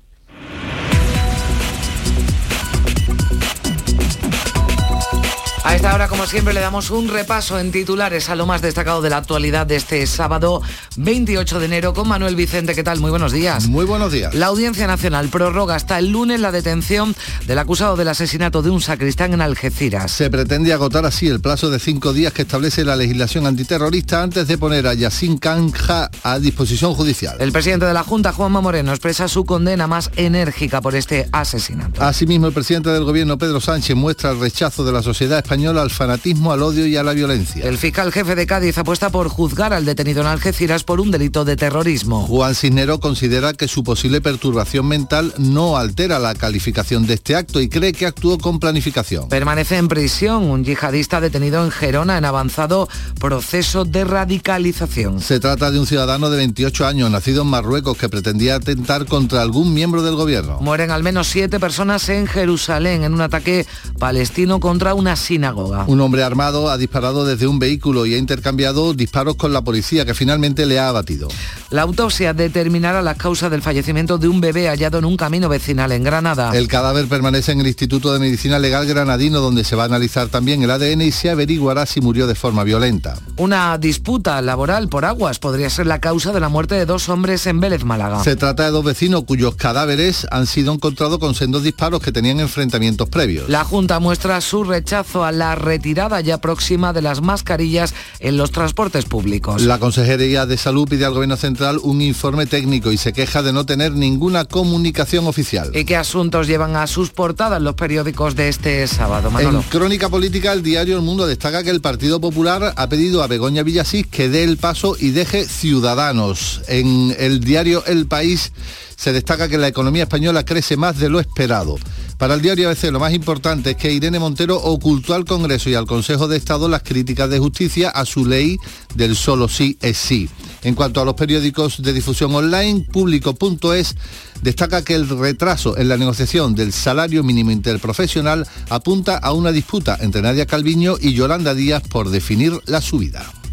[5.65, 9.01] A esta hora, como siempre, le damos un repaso en titulares a lo más destacado
[9.01, 10.61] de la actualidad de este sábado
[10.99, 12.75] 28 de enero con Manuel Vicente.
[12.75, 13.01] ¿Qué tal?
[13.01, 13.67] Muy buenos días.
[13.67, 14.35] Muy buenos días.
[14.35, 18.83] La Audiencia Nacional prorroga hasta el lunes la detención del acusado del asesinato de un
[18.83, 20.13] sacristán en Algeciras.
[20.13, 24.47] Se pretende agotar así el plazo de cinco días que establece la legislación antiterrorista antes
[24.47, 27.39] de poner a Yassin Canja a disposición judicial.
[27.41, 32.03] El presidente de la Junta, Juanma Moreno, expresa su condena más enérgica por este asesinato.
[32.03, 35.91] Asimismo, el presidente del gobierno, Pedro Sánchez, muestra el rechazo de la sociedad española al
[35.91, 37.65] fanatismo, al odio y a la violencia.
[37.65, 41.45] El fiscal jefe de Cádiz apuesta por juzgar al detenido en Algeciras por un delito
[41.45, 42.27] de terrorismo.
[42.27, 47.61] Juan Cisnero considera que su posible perturbación mental no altera la calificación de este acto
[47.61, 49.29] y cree que actuó con planificación.
[49.29, 55.21] Permanece en prisión un yihadista detenido en Gerona en avanzado proceso de radicalización.
[55.21, 59.43] Se trata de un ciudadano de 28 años, nacido en Marruecos, que pretendía atentar contra
[59.43, 60.59] algún miembro del gobierno.
[60.61, 63.67] Mueren al menos siete personas en Jerusalén en un ataque
[63.99, 65.44] palestino contra una sinagoga.
[65.87, 70.05] Un hombre armado ha disparado desde un vehículo y ha intercambiado disparos con la policía
[70.05, 71.29] que finalmente le ha abatido.
[71.71, 75.93] La autopsia determinará las causas del fallecimiento de un bebé hallado en un camino vecinal
[75.93, 76.57] en Granada.
[76.57, 80.29] El cadáver permanece en el Instituto de Medicina Legal Granadino donde se va a analizar
[80.29, 83.17] también el ADN y se averiguará si murió de forma violenta.
[83.37, 87.47] Una disputa laboral por aguas podría ser la causa de la muerte de dos hombres
[87.47, 88.23] en Vélez, Málaga.
[88.23, 92.41] Se trata de dos vecinos cuyos cadáveres han sido encontrados con sendos disparos que tenían
[92.41, 93.49] enfrentamientos previos.
[93.49, 98.51] La Junta muestra su rechazo a la retirada ya próxima de las mascarillas en los
[98.51, 99.63] transportes públicos.
[99.63, 103.53] La Consejería de Salud pide al Gobierno Central un informe técnico y se queja de
[103.53, 105.71] no tener ninguna comunicación oficial.
[105.75, 109.59] ¿Y qué asuntos llevan a sus portadas los periódicos de este sábado, Manolo?
[109.59, 113.27] En Crónica Política, el diario El Mundo destaca que el Partido Popular ha pedido a
[113.27, 116.63] Begoña Villasís que dé el paso y deje Ciudadanos.
[116.69, 118.53] En el diario El País
[118.97, 121.77] se destaca que la economía española crece más de lo esperado.
[122.19, 125.75] Para el diario ABC lo más importante es que Irene Montero ocultó al Congreso y
[125.75, 128.57] al Consejo de Estado las críticas de justicia a su ley
[128.95, 130.29] del solo sí es sí.
[130.63, 133.97] En cuanto a los periódicos de difusión online, público.es
[134.43, 139.99] destaca que el retraso en la negociación del salario mínimo interprofesional apunta a una disputa
[140.01, 143.44] entre Nadia Calviño y Yolanda Díaz por definir la subida.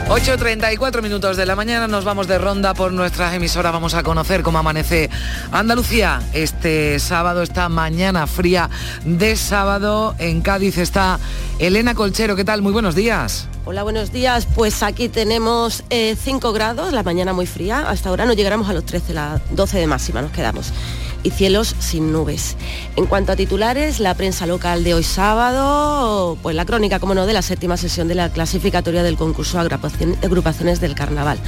[0.09, 3.71] 8.34 minutos de la mañana nos vamos de ronda por nuestra emisora.
[3.71, 5.11] Vamos a conocer cómo amanece
[5.53, 8.71] Andalucía este sábado, esta mañana fría
[9.05, 10.15] de sábado.
[10.19, 11.21] En Cádiz está
[11.59, 12.37] Elena Colchero.
[12.37, 12.63] ¿Qué tal?
[12.63, 13.49] Muy buenos días.
[13.67, 14.49] Hola, buenos días.
[14.55, 17.91] Pues aquí tenemos 5 eh, grados, la mañana muy fría.
[17.91, 20.73] Hasta ahora no llegaremos a los 13, las 12 de máxima, nos quedamos
[21.23, 22.57] y cielos sin nubes.
[22.97, 27.27] En cuanto a titulares, la prensa local de hoy sábado, pues la crónica, como no,
[27.27, 31.39] de la séptima sesión de la clasificatoria del concurso Agrupaciones del Carnaval.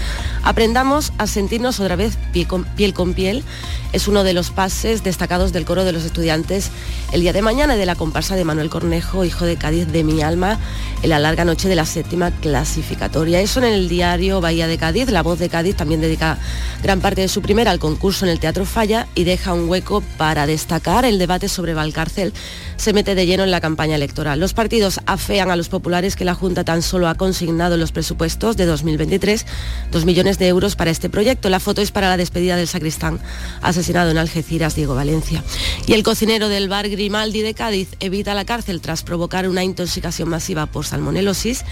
[0.43, 3.45] Aprendamos a sentirnos otra vez piel con, piel.
[3.93, 6.71] Es uno de los pases destacados del coro de los estudiantes
[7.13, 10.05] el día de mañana y de la comparsa de Manuel Cornejo, hijo de Cádiz de
[10.05, 10.59] mi alma,
[11.03, 13.41] en la larga noche de la séptima clasificatoria.
[13.41, 15.11] Eso en el diario Bahía de Cádiz.
[15.11, 16.39] La voz de Cádiz también dedica
[16.83, 19.69] gran parte de su primera al concurso en el Teatro Falla y deja un un
[19.69, 22.33] hueco para destacar el debate sobre Valcárcel
[22.81, 24.41] se mete de lleno en la campaña electoral.
[24.41, 27.93] Los partidos afean a los populares que la Junta tan solo ha consignado en los
[27.93, 29.45] presupuestos de 2023
[29.93, 31.51] dos millones de euros para este proyecto.
[31.51, 33.21] La foto es para la despedida del sacristán
[33.61, 35.45] asesinado en Algeciras, Diego Valencia.
[35.87, 40.31] Y el cocinero del bar Grimaldi de Cádiz evita la cárcel tras provocar una intoxicación
[40.31, 41.67] masiva por salmonelosis.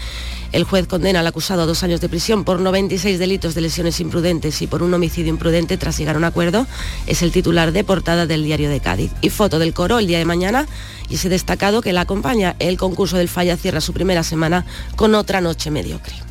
[0.51, 3.99] El juez condena al acusado a dos años de prisión por 96 delitos de lesiones
[3.99, 6.67] imprudentes y por un homicidio imprudente tras llegar a un acuerdo.
[7.07, 9.11] Es el titular de portada del diario de Cádiz.
[9.21, 10.67] Y foto del coro el día de mañana
[11.09, 12.55] y ese destacado que la acompaña.
[12.59, 16.28] El concurso del Falla cierra su primera semana con otra noche mediocre.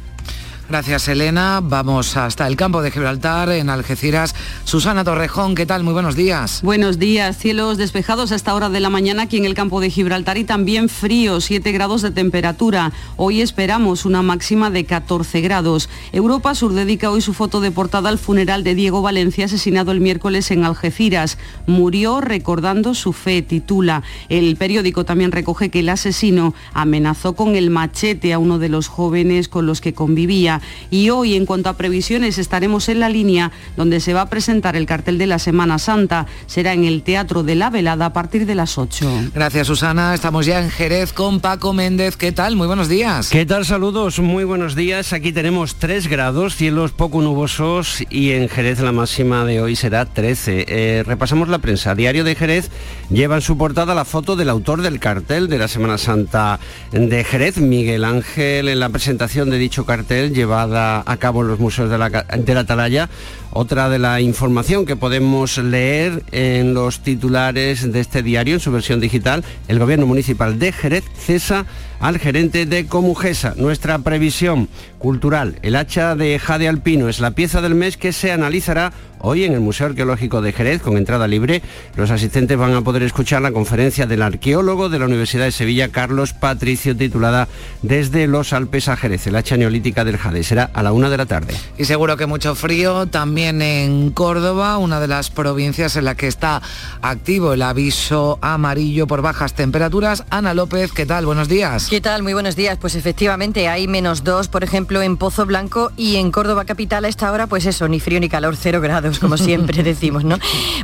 [0.69, 1.61] Gracias, Elena.
[1.62, 4.35] Vamos hasta el campo de Gibraltar, en Algeciras.
[4.64, 5.83] Susana Torrejón, ¿qué tal?
[5.83, 6.61] Muy buenos días.
[6.62, 7.39] Buenos días.
[7.39, 10.45] Cielos despejados a esta hora de la mañana aquí en el campo de Gibraltar y
[10.45, 12.93] también frío, 7 grados de temperatura.
[13.16, 15.89] Hoy esperamos una máxima de 14 grados.
[16.12, 20.03] Europa Sur dedica hoy su foto de portada al funeral de Diego Valencia, asesinado el
[20.03, 21.39] miércoles en Algeciras.
[21.66, 24.03] Murió recordando su fe, titula.
[24.29, 28.89] El periódico también recoge que el asesino amenazó con el machete a uno de los
[28.89, 30.58] jóvenes con los que convivía
[30.91, 34.77] y hoy en cuanto a previsiones estaremos en la línea donde se va a presentar
[34.77, 36.27] el cartel de la Semana Santa.
[36.47, 39.31] Será en el Teatro de la Velada a partir de las 8.
[39.35, 42.17] Gracias Susana, estamos ya en Jerez con Paco Méndez.
[42.17, 42.57] ¿Qué tal?
[42.57, 43.31] Muy buenos días.
[43.31, 43.65] ¿Qué tal?
[43.65, 45.13] Saludos, muy buenos días.
[45.13, 50.07] Aquí tenemos 3 grados, cielos poco nubosos y en Jerez la máxima de hoy será
[50.07, 50.67] 13.
[50.69, 51.95] Eh, repasamos la prensa.
[51.95, 52.71] Diario de Jerez
[53.11, 56.59] lleva en su portada la foto del autor del cartel de la Semana Santa
[56.93, 61.90] de Jerez, Miguel Ángel, en la presentación de dicho cartel a cabo en los museos
[61.90, 63.09] de la, de la Atalaya.
[63.53, 68.70] Otra de la información que podemos leer en los titulares de este diario, en su
[68.70, 71.66] versión digital, el Gobierno Municipal de Jerez cesa
[72.01, 73.55] al gerente de Comujesa.
[73.57, 74.68] Nuestra previsión
[74.99, 79.44] cultural, el hacha de Jade Alpino, es la pieza del mes que se analizará hoy
[79.44, 81.62] en el Museo Arqueológico de Jerez con entrada libre.
[81.96, 85.88] Los asistentes van a poder escuchar la conferencia del arqueólogo de la Universidad de Sevilla,
[85.88, 87.49] Carlos Patricio, titulada
[87.82, 90.42] Desde los Alpes a Jerez, el hacha neolítica del Jade.
[90.42, 91.55] Será a la una de la tarde.
[91.76, 96.26] Y seguro que mucho frío también en Córdoba, una de las provincias en la que
[96.26, 96.62] está
[97.03, 100.24] activo el aviso amarillo por bajas temperaturas.
[100.30, 101.26] Ana López, ¿qué tal?
[101.26, 101.88] Buenos días.
[101.89, 102.22] ¿Qué tal?
[102.22, 102.76] Muy buenos días.
[102.78, 107.09] Pues efectivamente hay menos dos, por ejemplo, en Pozo Blanco y en Córdoba Capital a
[107.09, 110.36] esta hora, pues eso, ni frío ni calor, cero grados, como siempre decimos, ¿no?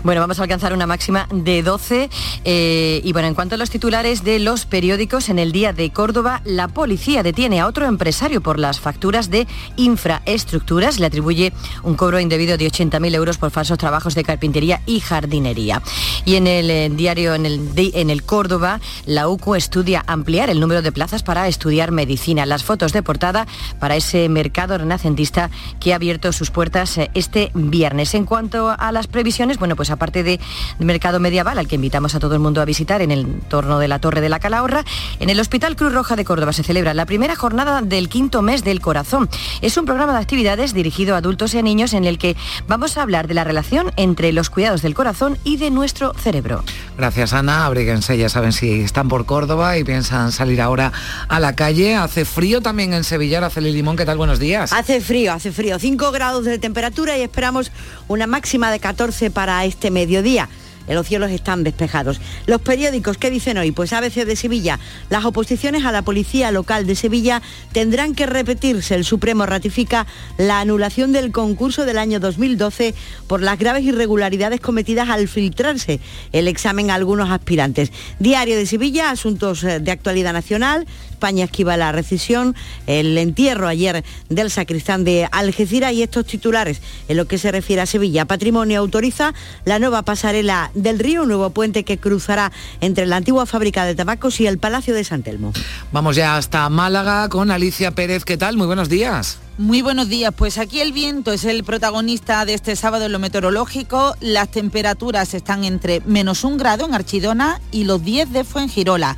[0.02, 2.09] Bueno, vamos a alcanzar una máxima de 12.
[2.46, 5.90] Eh, y bueno, en cuanto a los titulares de los periódicos, en el día de
[5.90, 9.46] Córdoba, la policía detiene a otro empresario por las facturas de
[9.76, 10.98] infraestructuras.
[11.00, 11.52] Le atribuye
[11.82, 15.82] un cobro indebido de 80.000 euros por falsos trabajos de carpintería y jardinería.
[16.24, 20.61] Y en el eh, diario, en el, en el Córdoba, la UCO estudia ampliar el
[20.61, 22.47] número de plazas para estudiar medicina.
[22.47, 23.47] Las fotos de portada
[23.78, 28.14] para ese mercado renacentista que ha abierto sus puertas eh, este viernes.
[28.14, 30.40] En cuanto a las previsiones, bueno, pues aparte de
[30.78, 33.88] mercado medieval, al que invitamos a todo el mundo a visitar en el entorno de
[33.88, 34.84] la Torre de la Calahorra,
[35.20, 38.64] en el Hospital Cruz Roja de Córdoba se celebra la primera jornada del quinto mes
[38.64, 39.28] del corazón.
[39.61, 42.36] Es un programa de actividades dirigido a adultos y a niños en el que
[42.68, 46.62] vamos a hablar de la relación entre los cuidados del corazón y de nuestro cerebro.
[46.97, 50.84] Gracias Ana, abríguense, ya saben si están por Córdoba y piensan salir ahora
[51.28, 51.95] a la calle.
[51.95, 54.16] Hace frío también en Sevilla, Araceli Limón, ¿qué tal?
[54.16, 54.72] Buenos días.
[54.72, 55.78] Hace frío, hace frío.
[55.78, 57.70] 5 grados de temperatura y esperamos
[58.09, 60.49] una máxima de 14 para este mediodía
[60.89, 62.20] los cielos están despejados.
[62.47, 63.72] Los periódicos, ¿qué dicen hoy?
[63.72, 64.78] Pues ABC de Sevilla.
[65.11, 68.95] Las oposiciones a la policía local de Sevilla tendrán que repetirse.
[68.95, 70.07] El Supremo ratifica
[70.37, 72.95] la anulación del concurso del año 2012
[73.26, 76.01] por las graves irregularidades cometidas al filtrarse
[76.32, 77.93] el examen a algunos aspirantes.
[78.18, 80.87] Diario de Sevilla, asuntos eh, de actualidad nacional.
[81.25, 82.55] España esquiva la recesión,
[82.87, 87.81] el entierro ayer del sacristán de Algeciras y estos titulares en lo que se refiere
[87.81, 88.27] a Sevilla.
[88.27, 89.33] Patrimonio autoriza
[89.64, 92.53] la nueva pasarela del río, un nuevo puente que cruzará
[92.83, 95.55] entre la antigua fábrica de tabacos y el Palacio de San Telmo.
[95.93, 98.27] Vamos ya hasta Málaga con Alicia Pérez.
[98.27, 98.59] ¿Qué tal?
[98.59, 99.39] Muy buenos días.
[99.57, 103.20] Muy buenos días, pues aquí el viento es el protagonista de este sábado en lo
[103.20, 104.16] meteorológico.
[104.20, 109.16] Las temperaturas están entre menos un grado en Archidona y los 10 de Fuengirola.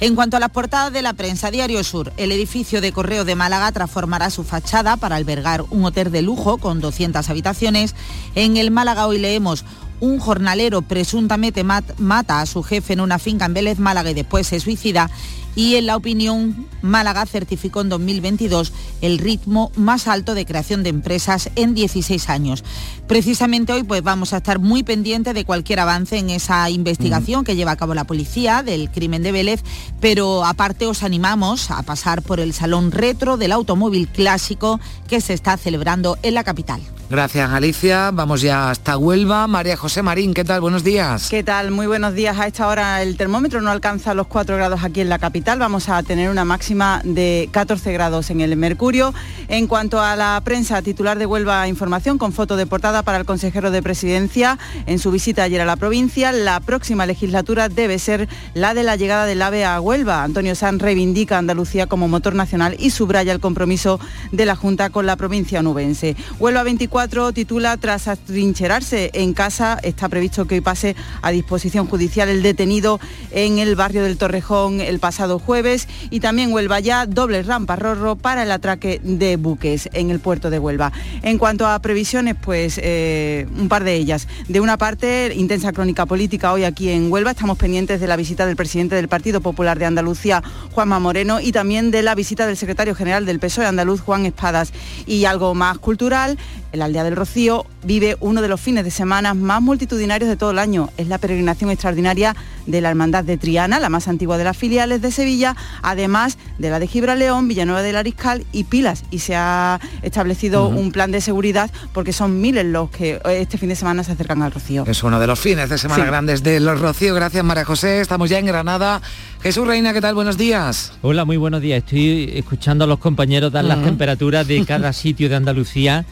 [0.00, 3.34] En cuanto a las portadas de la prensa, Diario Sur, el edificio de Correo de
[3.34, 7.96] Málaga transformará su fachada para albergar un hotel de lujo con 200 habitaciones.
[8.36, 9.64] En el Málaga hoy leemos
[9.98, 14.46] un jornalero presuntamente mata a su jefe en una finca en Vélez, Málaga y después
[14.46, 15.10] se suicida
[15.58, 20.90] y en la opinión Málaga certificó en 2022 el ritmo más alto de creación de
[20.90, 22.62] empresas en 16 años.
[23.08, 27.56] Precisamente hoy pues vamos a estar muy pendientes de cualquier avance en esa investigación que
[27.56, 29.64] lleva a cabo la policía del crimen de Vélez,
[30.00, 34.78] pero aparte os animamos a pasar por el salón retro del automóvil clásico
[35.08, 36.80] que se está celebrando en la capital.
[37.10, 39.46] Gracias Alicia, vamos ya hasta Huelva.
[39.46, 40.60] María José Marín, ¿qué tal?
[40.60, 41.28] Buenos días.
[41.30, 41.70] ¿Qué tal?
[41.70, 42.38] Muy buenos días.
[42.38, 45.58] A esta hora el termómetro no alcanza los 4 grados aquí en la capital.
[45.58, 49.14] Vamos a tener una máxima de 14 grados en el Mercurio.
[49.48, 53.24] En cuanto a la prensa, titular de Huelva Información con foto de portada para el
[53.24, 58.28] consejero de Presidencia en su visita ayer a la provincia, la próxima legislatura debe ser
[58.52, 60.24] la de la llegada del AVE a Huelva.
[60.24, 63.98] Antonio Sanz reivindica a Andalucía como motor nacional y subraya el compromiso
[64.30, 66.14] de la Junta con la provincia nubense.
[66.38, 66.97] Huelva 24
[67.32, 72.98] titula Tras atrincherarse en casa, está previsto que hoy pase a disposición judicial el detenido
[73.30, 78.16] en el barrio del Torrejón el pasado jueves y también Huelva ya doble rampa rorro
[78.16, 80.90] para el atraque de buques en el puerto de Huelva.
[81.22, 84.26] En cuanto a previsiones, pues eh, un par de ellas.
[84.48, 87.30] De una parte, intensa crónica política hoy aquí en Huelva.
[87.30, 90.42] Estamos pendientes de la visita del presidente del Partido Popular de Andalucía,
[90.72, 94.72] Juanma Moreno, y también de la visita del secretario general del PSOE andaluz, Juan Espadas.
[95.06, 96.38] Y algo más cultural,
[96.72, 100.50] el aldea del Rocío vive uno de los fines de semana más multitudinarios de todo
[100.50, 100.90] el año.
[100.96, 105.00] Es la peregrinación extraordinaria de la Hermandad de Triana, la más antigua de las filiales
[105.00, 109.04] de Sevilla, además de la de Gibraleón, Villanueva del Ariscal y Pilas.
[109.10, 113.68] Y se ha establecido un plan de seguridad porque son miles los que este fin
[113.68, 114.84] de semana se acercan al Rocío.
[114.86, 117.14] Es uno de los fines de semana grandes de los Rocío.
[117.14, 118.00] Gracias María José.
[118.00, 119.00] Estamos ya en Granada.
[119.42, 120.14] Jesús Reina, ¿qué tal?
[120.14, 120.92] Buenos días.
[121.02, 121.78] Hola, muy buenos días.
[121.78, 126.04] Estoy escuchando a los compañeros dar las temperaturas de cada sitio de Andalucía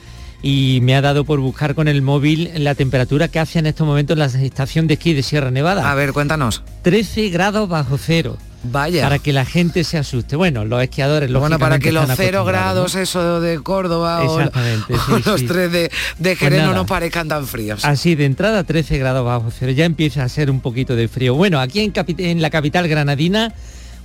[0.42, 3.86] y me ha dado por buscar con el móvil la temperatura que hace en estos
[3.86, 5.90] momentos en la estación de esquí de Sierra Nevada.
[5.90, 6.62] A ver, cuéntanos.
[6.82, 8.36] 13 grados bajo cero.
[8.70, 9.02] Vaya.
[9.02, 10.36] Para que la gente se asuste.
[10.36, 14.40] Bueno, los esquiadores, los Bueno, para que los cero grados, eso de Córdoba o,
[15.24, 17.84] los tres de, de Jerez no nos parezcan tan fríos.
[17.84, 19.72] Así, de entrada 13 grados bajo cero.
[19.72, 21.34] Ya empieza a ser un poquito de frío.
[21.34, 23.54] Bueno, aquí en, en la capital granadina,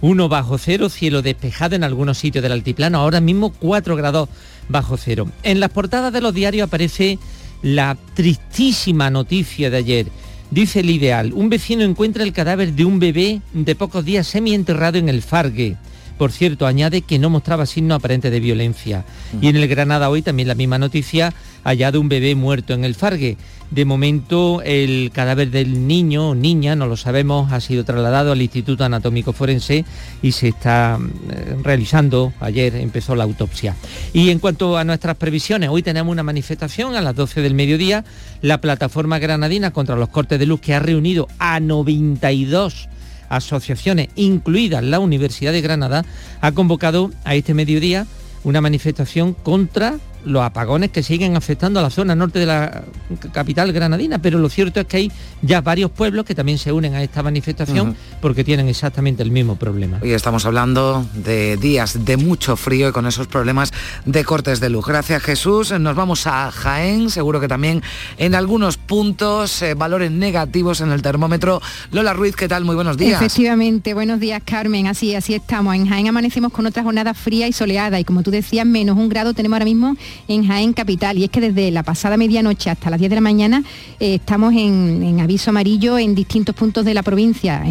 [0.02, 3.00] 1 bajo cero, cielo despejado en algunos sitios del altiplano.
[3.00, 4.30] Ahora mismo 4 grados
[4.72, 5.30] bajo cero.
[5.44, 7.20] En las portadas de los diarios aparece
[7.62, 10.08] la tristísima noticia de ayer.
[10.50, 14.98] Dice el ideal, un vecino encuentra el cadáver de un bebé de pocos días semienterrado
[14.98, 15.78] en el Fargue.
[16.18, 19.06] Por cierto, añade que no mostraba signo aparente de violencia.
[19.42, 22.96] Y en el Granada hoy también la misma noticia, hallado un bebé muerto en el
[22.96, 23.38] Fargue.
[23.72, 28.42] De momento el cadáver del niño o niña, no lo sabemos, ha sido trasladado al
[28.42, 29.86] Instituto Anatómico Forense
[30.22, 31.00] y se está
[31.30, 33.78] eh, realizando, ayer empezó la autopsia.
[34.12, 38.04] Y en cuanto a nuestras previsiones, hoy tenemos una manifestación a las 12 del mediodía,
[38.42, 42.90] la plataforma granadina contra los cortes de luz que ha reunido a 92
[43.30, 46.04] asociaciones, incluidas la Universidad de Granada,
[46.42, 48.06] ha convocado a este mediodía
[48.44, 52.84] una manifestación contra los apagones que siguen afectando a la zona norte de la
[53.32, 55.12] capital granadina, pero lo cierto es que hay
[55.42, 59.56] ya varios pueblos que también se unen a esta manifestación porque tienen exactamente el mismo
[59.56, 60.00] problema.
[60.02, 63.72] Hoy estamos hablando de días de mucho frío y con esos problemas
[64.06, 64.86] de cortes de luz.
[64.86, 65.72] Gracias Jesús.
[65.80, 67.82] Nos vamos a Jaén, seguro que también
[68.18, 71.62] en algunos puntos eh, valores negativos en el termómetro.
[71.92, 72.66] Lola Ruiz, ¿qué tal?
[72.66, 73.22] Muy buenos días.
[73.22, 75.76] Efectivamente, buenos días Carmen, así, así estamos.
[75.76, 79.10] En Jaén amanecemos con otra jornada fría y soleada y como tú decías, menos un
[79.10, 79.96] grado tenemos ahora mismo
[80.28, 81.18] en Jaén Capital.
[81.18, 83.64] Y es que desde la pasada medianoche hasta las 10 de la mañana
[84.00, 87.64] eh, estamos en, aviso amarillo en distintos puntos de la provincia,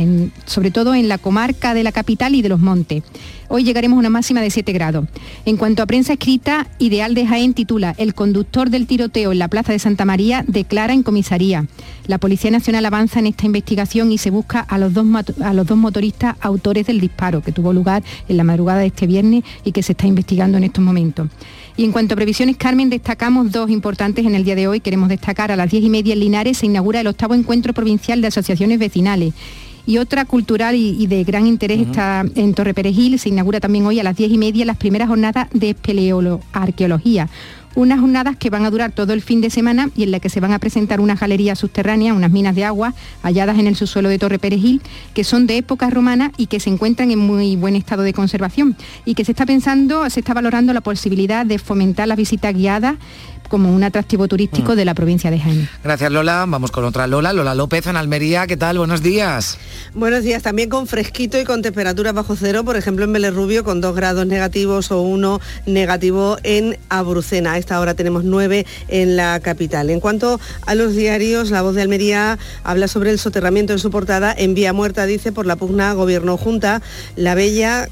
[0.47, 3.03] sobre todo en la comarca de la capital y de los montes.
[3.53, 5.09] Hoy llegaremos a una máxima de 7 grados.
[5.45, 9.49] En cuanto a prensa escrita, Ideal de Jaén titula El conductor del tiroteo en la
[9.49, 11.67] Plaza de Santa María declara en comisaría.
[12.07, 15.05] La Policía Nacional avanza en esta investigación y se busca a los dos,
[15.43, 19.09] a los dos motoristas autores del disparo que tuvo lugar en la madrugada de este
[19.09, 21.29] viernes y que se está investigando en estos momentos.
[21.77, 24.79] Y en cuanto a previsiones, Carmen, destacamos dos importantes en el día de hoy.
[24.79, 28.21] Queremos destacar a las diez y media en Linares se inaugura el octavo encuentro provincial
[28.21, 29.35] de asociaciones vecinales
[29.87, 34.01] Y otra cultural y, de gran interés está en Torre Perejil, se inaugura también hoy
[34.01, 37.29] a las diez y media las primeras jornadas de espeleoarqueología
[37.75, 40.29] unas jornadas que van a durar todo el fin de semana y en las que
[40.29, 44.09] se van a presentar unas galerías subterráneas, unas minas de agua halladas en el subsuelo
[44.09, 44.83] de Torre Perejil,
[45.15, 48.77] que son de época romana y que se encuentran en muy buen estado de conservación
[49.05, 52.97] y que se está pensando, se está valorando la posibilidad de fomentar las visitas guiadas
[53.51, 54.77] como un atractivo turístico mm.
[54.77, 55.69] de la provincia de Jaén.
[55.85, 58.79] Gracias Lola, vamos con otra Lola, Lola López en Almería, ¿qué tal?
[58.79, 59.59] Buenos días.
[59.95, 63.83] Buenos días, también con fresquito y con temperaturas bajo cero, por ejemplo en Belerrubio con
[63.83, 67.53] dos grados negativos o uno negativo en Abrucena.
[67.53, 69.91] A esta hora tenemos nueve en la capital.
[69.91, 73.91] En cuanto a los diarios, La Voz de Almería habla sobre el soterramiento en su
[73.91, 76.83] portada en vía muerta, dice, por la pugna Gobierno-Junta.
[77.17, 77.89] La Bella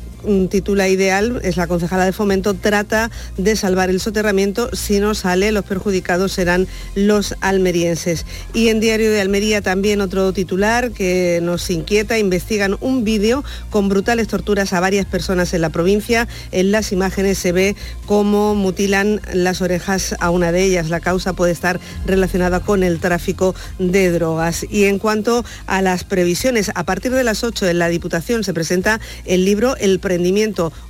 [0.49, 4.71] titula Ideal, es la concejala de fomento, trata de salvar el soterramiento.
[4.75, 8.27] Si no sale, los perjudicados serán los almerienses.
[8.53, 13.89] Y en Diario de Almería también otro titular que nos inquieta, investigan un vídeo con
[13.89, 16.29] brutales torturas a varias personas en la provincia.
[16.53, 20.91] En las imágenes se ve cómo mutilan las orejas a una de ellas.
[20.91, 24.67] La causa puede estar relacionada con el tráfico de drogas.
[24.69, 28.55] Y en cuanto a las previsiones, a partir de las 8 en la Diputación se
[28.55, 30.01] presenta el libro El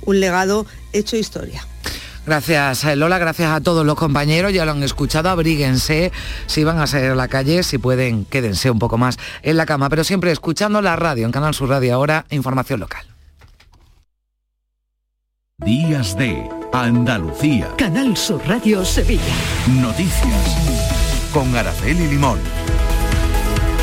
[0.05, 1.65] un legado hecho historia.
[2.25, 6.11] Gracias eh, Lola, gracias a todos los compañeros, ya lo han escuchado, abríguense,
[6.45, 9.65] si van a salir a la calle, si pueden, quédense un poco más en la
[9.65, 13.03] cama, pero siempre escuchando la radio, en Canal Sur Radio ahora, información local.
[15.57, 17.69] Días de Andalucía.
[17.77, 19.23] Canal Sur Radio Sevilla.
[19.67, 20.55] Noticias.
[21.33, 22.39] Con Araceli Limón.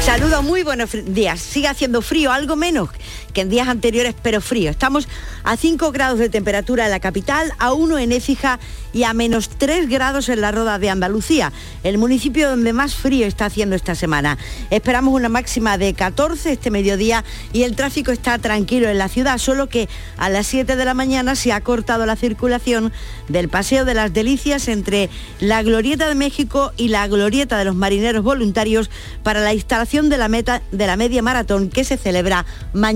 [0.00, 1.40] Saludos, muy buenos días.
[1.40, 2.90] Sigue haciendo frío, algo menos
[3.32, 4.70] que en días anteriores, pero frío.
[4.70, 5.08] Estamos
[5.44, 8.58] a 5 grados de temperatura en la capital, a 1 en Écija
[8.92, 11.52] y a menos 3 grados en la Roda de Andalucía,
[11.84, 14.38] el municipio donde más frío está haciendo esta semana.
[14.70, 19.38] Esperamos una máxima de 14 este mediodía y el tráfico está tranquilo en la ciudad,
[19.38, 22.92] solo que a las 7 de la mañana se ha cortado la circulación
[23.28, 27.74] del Paseo de las Delicias entre la Glorieta de México y la Glorieta de los
[27.74, 28.90] Marineros Voluntarios
[29.22, 32.95] para la instalación de la, meta, de la media maratón que se celebra mañana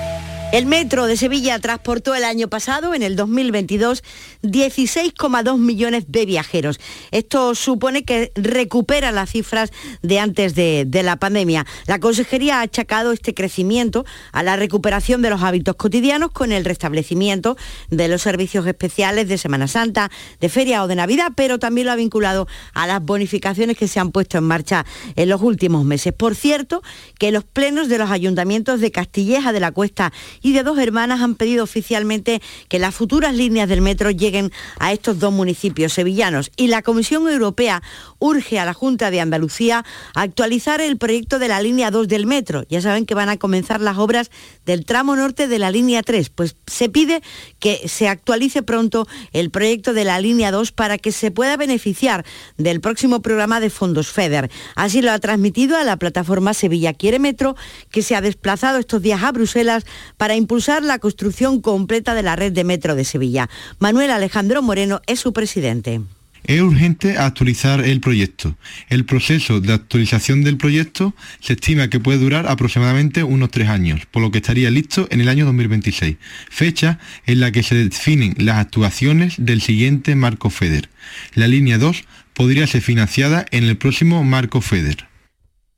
[0.51, 4.03] El metro de Sevilla transportó el año pasado, en el 2022,
[4.43, 6.77] 16,2 millones de viajeros.
[7.11, 9.71] Esto supone que recupera las cifras
[10.01, 11.65] de antes de, la pandemia.
[11.87, 16.65] La Consejería ha achacado este crecimiento a la recuperación de los hábitos cotidianos con el
[16.65, 17.55] restablecimiento
[17.89, 21.93] de los servicios especiales de Semana Santa, de feria o de Navidad, pero también lo
[21.93, 24.85] ha vinculado a las bonificaciones que se han puesto en marcha
[25.15, 26.11] en los últimos meses.
[26.11, 26.83] Por cierto,
[27.17, 30.11] que los plenos de los ayuntamientos de Castilleja de la Cuesta
[30.41, 34.91] y de Dos Hermanas han pedido oficialmente que las futuras líneas del metro lleguen a
[34.91, 37.81] estos dos municipios sevillanos y la Comisión Europea
[38.19, 39.83] urge a la Junta de Andalucía
[40.15, 42.63] a actualizar el proyecto de la línea 2 del metro.
[42.69, 44.31] Ya saben que van a comenzar las obras
[44.65, 47.21] del tramo norte de la línea 3, pues se pide
[47.59, 52.25] que se actualice pronto el proyecto de la línea 2 para que se pueda beneficiar
[52.57, 54.51] del próximo programa de fondos FEDER.
[54.75, 57.55] Así lo ha transmitido a la plataforma Sevilla Quiere Metro,
[57.89, 59.85] que se ha desplazado estos días a Bruselas
[60.17, 63.49] para impulsar la construcción completa de la red de metro de Sevilla.
[63.79, 66.01] Manuel Alejandro Moreno es su presidente.
[66.43, 68.57] Es urgente actualizar el proyecto.
[68.89, 74.07] El proceso de actualización del proyecto se estima que puede durar aproximadamente unos tres años,
[74.09, 76.17] por lo que estaría listo en el año 2026,
[76.49, 80.89] fecha en la que se definen las actuaciones del siguiente marco FEDER.
[81.35, 85.10] La línea 2 podría ser financiada en el próximo marco FEDER.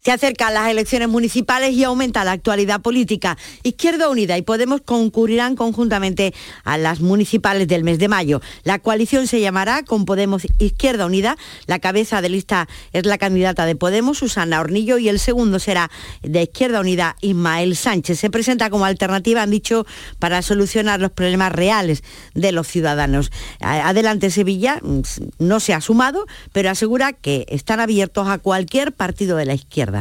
[0.06, 3.38] Se acercan las elecciones municipales y aumenta la actualidad política.
[3.64, 6.34] Izquierda Unida y Podemos concurrirán conjuntamente
[6.66, 8.42] a las municipales del mes de mayo.
[8.66, 11.38] La coalición se llamará con Podemos Izquierda Unida.
[11.68, 15.90] La cabeza de lista es la candidata de Podemos, Susana Hornillo, y el segundo será
[16.22, 18.20] de Izquierda Unida, Ismael Sánchez.
[18.20, 19.86] Se presenta como alternativa, han dicho,
[20.20, 23.32] para solucionar los problemas reales de los ciudadanos.
[23.62, 25.00] Adelante Sevilla mm,
[25.40, 29.93] no se ha sumado, pero asegura que están abiertos a cualquier partido de la izquierda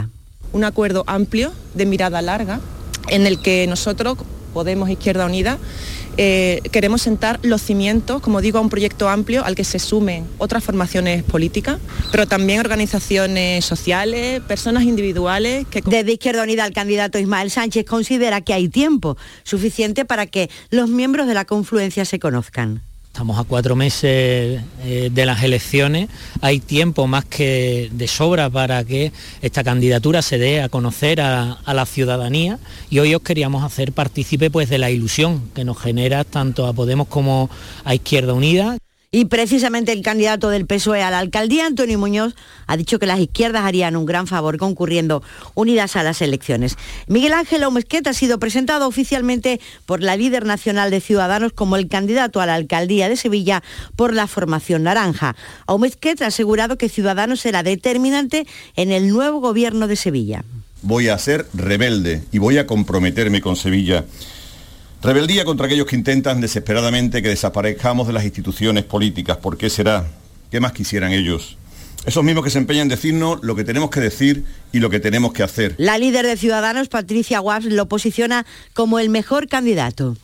[0.53, 2.61] un acuerdo amplio de mirada larga
[3.09, 4.18] en el que nosotros
[4.53, 5.59] Podemos Izquierda Unida,
[6.18, 10.26] eh, queremos sentar los cimientos, como digo, a un proyecto amplio al que se sumen
[10.36, 11.78] otras formaciones políticas,
[12.11, 15.66] pero también organizaciones sociales, personas individuales.
[15.68, 15.80] Que...
[15.80, 20.90] Desde Izquierda Unida el candidato Ismael Sánchez considera que hay tiempo suficiente para que los
[20.90, 22.82] miembros de la confluencia se conozcan.
[23.12, 26.08] Estamos a cuatro meses eh, de las elecciones,
[26.40, 31.58] hay tiempo más que de sobra para que esta candidatura se dé a conocer a,
[31.66, 32.58] la ciudadanía
[32.88, 36.72] y hoy os queríamos hacer partícipe pues, de la ilusión que nos genera tanto a
[36.72, 37.50] Podemos como
[37.84, 38.78] a Izquierda Unida.
[39.14, 42.34] Y precisamente el candidato del PSOE a la alcaldía, Antonio Muñoz,
[42.66, 45.22] ha dicho que las izquierdas harían un gran favor concurriendo
[45.54, 46.78] unidas a las elecciones.
[47.08, 51.88] Miguel Ángel Omesquet ha sido presentado oficialmente por la líder nacional de Ciudadanos como el
[51.88, 53.62] candidato a la alcaldía de Sevilla
[53.96, 55.36] por la formación naranja.
[55.66, 58.46] Omesquet ha asegurado que Ciudadanos será determinante
[58.76, 60.42] en el nuevo gobierno de Sevilla.
[60.80, 64.06] Voy a ser rebelde y voy a comprometerme con Sevilla
[65.03, 69.36] Rebeldía contra aquellos que intentan desesperadamente que desaparezcamos de las instituciones políticas.
[69.36, 70.07] ¿Por qué será?
[70.48, 71.59] ¿Qué más quisieran ellos?
[72.07, 75.00] Esos mismos que se empeñan en decirnos lo que tenemos que decir y lo que
[75.00, 75.74] tenemos que hacer.
[75.76, 80.16] La líder de Ciudadanos, Patricia Guas, lo posiciona como el mejor candidato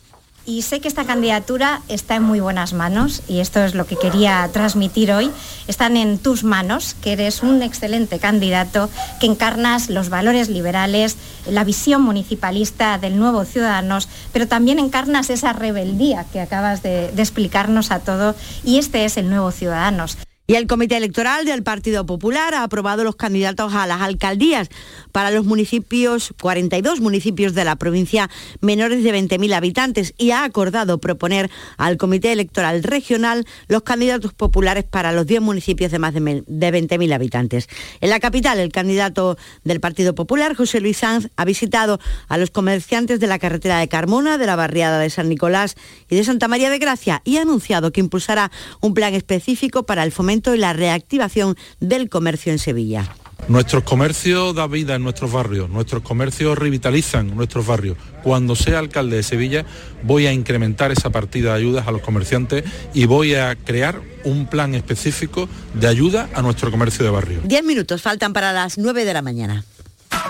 [0.49, 3.97] y sé que esta candidatura está en muy buenas manos y esto es lo que
[3.97, 5.29] quería transmitir hoy.
[5.67, 8.89] Están en tus manos, que eres un excelente candidato,
[9.19, 15.53] que encarnas los valores liberales, la visión municipalista del nuevo Ciudadanos, pero también encarnas esa
[15.53, 18.33] rebeldía que acabas de, explicarnos a todo
[18.63, 20.17] y este es el nuevo Ciudadanos.
[20.49, 24.69] Y el Comité Electoral del Partido Popular ha aprobado los candidatos a las alcaldías
[25.11, 30.97] para los municipios, 42 municipios de la provincia menores de 20.000 habitantes y ha acordado
[30.97, 36.19] proponer al Comité Electoral Regional los candidatos populares para los 10 municipios de más de
[36.19, 37.69] 20.000 habitantes.
[38.01, 42.49] En la capital, el candidato del Partido Popular, José Luis Sanz, ha visitado a los
[42.49, 45.75] comerciantes de la carretera de Carmona, de la barriada de San Nicolás
[46.09, 48.49] y de Santa María de Gracia y ha anunciado que impulsará
[48.81, 53.13] un plan específico para el fomento y la reactivación del comercio en Sevilla.
[53.47, 57.97] Nuestros comercios da vida en nuestros barrios, nuestros comercios revitalizan nuestros barrios.
[58.21, 59.65] Cuando sea alcalde de Sevilla
[60.03, 62.63] voy a incrementar esa partida de ayudas a los comerciantes
[62.93, 67.39] y voy a crear un plan específico de ayuda a nuestro comercio de barrio.
[67.43, 69.63] Diez minutos faltan para las nueve de la mañana.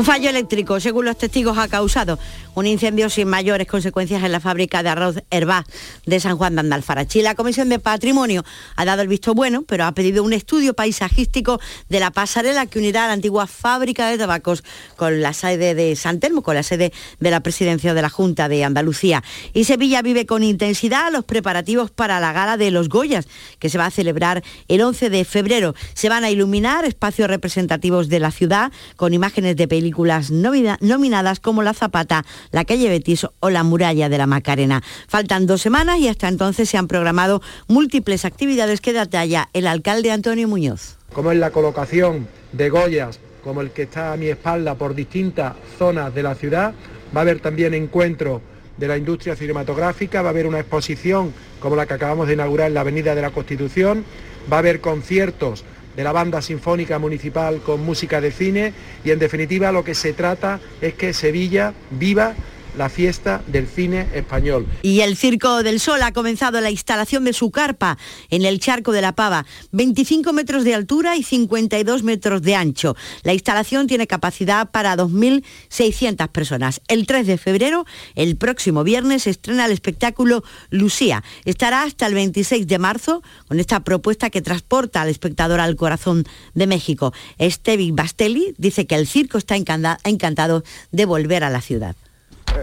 [0.00, 2.18] Un fallo eléctrico, según los testigos, ha causado
[2.54, 5.66] un incendio sin mayores consecuencias en la fábrica de arroz Herbá
[6.06, 7.20] de San Juan de Andalfarachi.
[7.20, 8.42] La Comisión de Patrimonio
[8.76, 12.78] ha dado el visto bueno, pero ha pedido un estudio paisajístico de la pasarela que
[12.78, 14.64] unirá a la antigua fábrica de tabacos
[14.96, 18.48] con la sede de San Telmo, con la sede de la presidencia de la Junta
[18.48, 19.22] de Andalucía.
[19.52, 23.28] Y Sevilla vive con intensidad los preparativos para la gala de los Goyas,
[23.58, 25.74] que se va a celebrar el 11 de febrero.
[25.92, 29.89] Se van a iluminar espacios representativos de la ciudad con imágenes de películas
[30.30, 34.82] nominadas como La Zapata, La calle Betis o La muralla de la Macarena.
[35.08, 40.10] Faltan dos semanas y hasta entonces se han programado múltiples actividades que detalla el alcalde
[40.10, 40.96] Antonio Muñoz.
[41.12, 45.54] Como es la colocación de Goyas, como el que está a mi espalda por distintas
[45.78, 46.74] zonas de la ciudad,
[47.14, 48.42] va a haber también encuentros
[48.76, 52.68] de la industria cinematográfica, va a haber una exposición como la que acabamos de inaugurar
[52.68, 54.04] en la Avenida de la Constitución,
[54.50, 55.64] va a haber conciertos
[55.96, 58.72] de la banda sinfónica municipal con música de cine
[59.04, 62.34] y en definitiva lo que se trata es que Sevilla viva
[62.76, 64.66] la fiesta del cine español.
[64.82, 67.98] Y el Circo del Sol ha comenzado la instalación de su carpa
[68.30, 72.96] en el Charco de la Pava, 25 metros de altura y 52 metros de ancho.
[73.22, 76.80] La instalación tiene capacidad para 2.600 personas.
[76.88, 81.22] El 3 de febrero, el próximo viernes, se estrena el espectáculo Lucía.
[81.44, 86.24] Estará hasta el 26 de marzo con esta propuesta que transporta al espectador al corazón
[86.54, 87.12] de México.
[87.38, 91.96] Estevi Bastelli dice que el circo está encantado de volver a la ciudad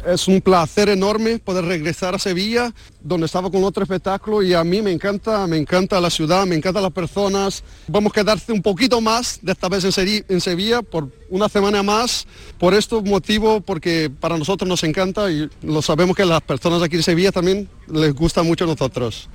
[0.06, 4.64] es un placer enorme poder regresar a Sevilla, donde estaba con otro espectáculo y a
[4.64, 7.64] mí me encanta, me encanta la ciudad, me encantan las personas.
[7.88, 12.26] Vamos a quedarse un poquito más de esta vez en, Sevilla por una semana más,
[12.58, 16.82] por este motivo, porque para nosotros nos encanta y lo sabemos que a las personas
[16.82, 19.30] aquí en Sevilla también les gusta mucho a nosotros.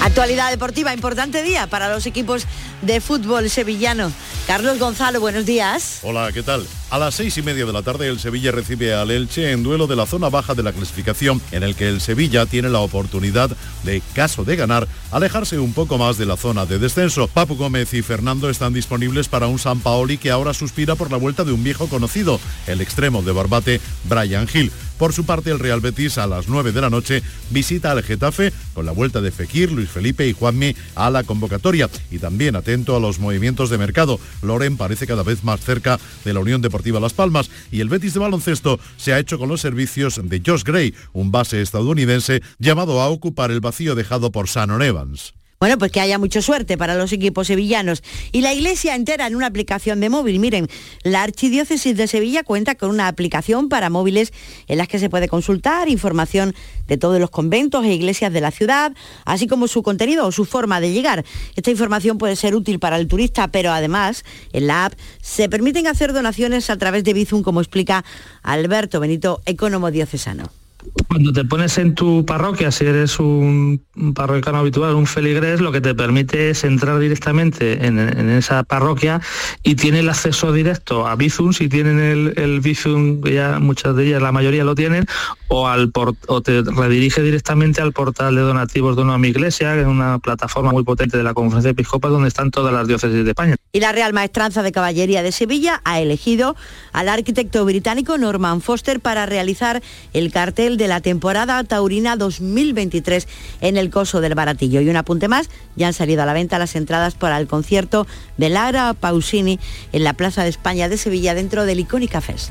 [0.00, 2.46] Actualidad deportiva, importante día para los equipos
[2.82, 4.12] de fútbol sevillano.
[4.46, 6.00] Carlos Gonzalo, buenos días.
[6.02, 6.66] Hola, ¿qué tal?
[6.92, 9.86] A las seis y media de la tarde el Sevilla recibe al Elche en duelo
[9.86, 13.50] de la zona baja de la clasificación en el que el Sevilla tiene la oportunidad
[13.82, 17.28] de, caso de ganar, alejarse un poco más de la zona de descenso.
[17.28, 21.16] Papu Gómez y Fernando están disponibles para un San Paoli que ahora suspira por la
[21.16, 24.70] vuelta de un viejo conocido, el extremo de Barbate, Brian Hill.
[24.98, 28.52] Por su parte, el Real Betis a las 9 de la noche visita al Getafe
[28.74, 32.94] con la vuelta de Fekir, Luis Felipe y Juanmi a la convocatoria y también atento
[32.94, 34.20] a los movimientos de mercado.
[34.42, 38.14] Loren parece cada vez más cerca de la Unión Deportiva Las Palmas y el Betis
[38.14, 43.00] de baloncesto se ha hecho con los servicios de Josh Gray, un base estadounidense llamado
[43.00, 45.34] a ocupar el vacío dejado por Shannon Evans.
[45.62, 48.02] Bueno, pues que haya mucha suerte para los equipos sevillanos.
[48.32, 50.40] Y la iglesia entera en una aplicación de móvil.
[50.40, 50.66] Miren,
[51.04, 54.32] la Archidiócesis de Sevilla cuenta con una aplicación para móviles
[54.66, 56.52] en las que se puede consultar información
[56.88, 58.92] de todos los conventos e iglesias de la ciudad,
[59.24, 61.24] así como su contenido o su forma de llegar.
[61.54, 65.86] Esta información puede ser útil para el turista, pero además en la app se permiten
[65.86, 68.04] hacer donaciones a través de Bizum, como explica
[68.42, 70.61] Alberto Benito, ecónomo diocesano.
[71.08, 75.80] Cuando te pones en tu parroquia, si eres un parroquiano habitual, un feligrés, lo que
[75.80, 77.98] te permite es entrar directamente en,
[78.30, 79.20] esa parroquia
[79.62, 84.06] y tiene el acceso directo a Bizum, si tienen el, el Bizum, ya muchas de
[84.06, 85.06] ellas, la mayoría lo tienen,
[85.48, 89.86] o, al o te redirige directamente al portal de donativos de una iglesia, que es
[89.86, 93.56] una plataforma muy potente de la Conferencia Episcopal, donde están todas las diócesis de España.
[93.72, 96.56] Y la Real Maestranza de Caballería de Sevilla ha elegido
[96.92, 103.28] al arquitecto británico Norman Foster para realizar el cartel de la temporada taurina 2023
[103.60, 104.80] en el Coso del Baratillo.
[104.80, 108.06] Y un apunte más, ya han salido a la venta las entradas para el concierto
[108.36, 109.58] de Lara Pausini
[109.92, 112.50] en la Plaza de España de Sevilla dentro del Icónica Fest.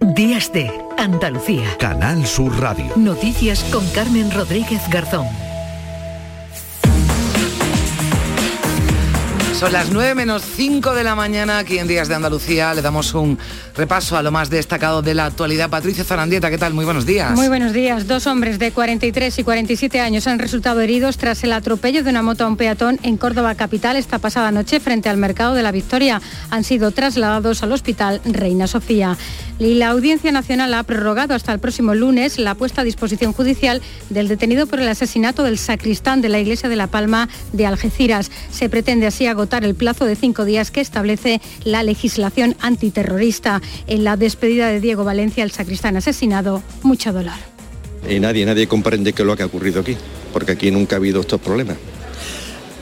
[0.00, 1.76] Días de Andalucía.
[1.78, 2.86] Canal Sur Radio.
[2.96, 5.26] Noticias con Carmen Rodríguez Garzón.
[9.58, 12.72] Son las 9 menos 5 de la mañana aquí en Días de Andalucía.
[12.74, 13.36] Le damos un
[13.74, 15.68] repaso a lo más destacado de la actualidad.
[15.68, 16.74] Patricia Zarandieta, ¿qué tal?
[16.74, 17.32] Muy buenos días.
[17.32, 18.06] Muy buenos días.
[18.06, 22.22] Dos hombres de 43 y 47 años han resultado heridos tras el atropello de una
[22.22, 25.72] moto a un peatón en Córdoba capital esta pasada noche frente al mercado de la
[25.72, 26.22] Victoria.
[26.50, 29.16] Han sido trasladados al hospital Reina Sofía.
[29.58, 33.82] Y la Audiencia Nacional ha prorrogado hasta el próximo lunes la puesta a disposición judicial
[34.08, 38.30] del detenido por el asesinato del sacristán de la iglesia de La Palma de Algeciras.
[38.52, 43.60] Se pretende así agotar el plazo de cinco días que establece la legislación antiterrorista.
[43.86, 47.34] En la despedida de Diego Valencia, el sacristán asesinado, mucho dolor.
[48.08, 49.96] Y nadie, nadie comprende qué es lo que ha ocurrido aquí,
[50.32, 51.78] porque aquí nunca ha habido estos problemas.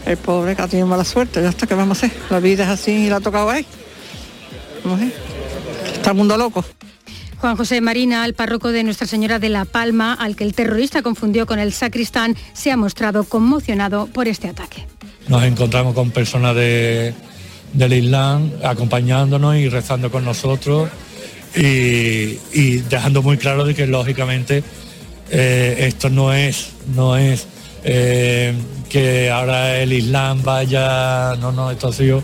[0.04, 2.18] El pobre que ha tenido mala suerte, ya está, ¿qué vamos a hacer?
[2.30, 3.64] La vida es así y la ha tocado ahí.
[4.84, 5.06] Vamos a
[5.94, 6.64] Está el mundo loco.
[7.38, 11.02] Juan José Marina, el párroco de Nuestra Señora de La Palma, al que el terrorista
[11.02, 14.86] confundió con el sacristán, se ha mostrado conmocionado por este ataque
[15.29, 17.14] nos encontramos con personas de,
[17.72, 20.89] del Islam acompañándonos y rezando con nosotros
[21.55, 24.62] y, dejando muy claro de que lógicamente
[25.31, 27.47] eh, esto no es, no es
[27.85, 28.55] eh,
[28.89, 32.22] que ahora el Islam vaya, no, no, esto ha sido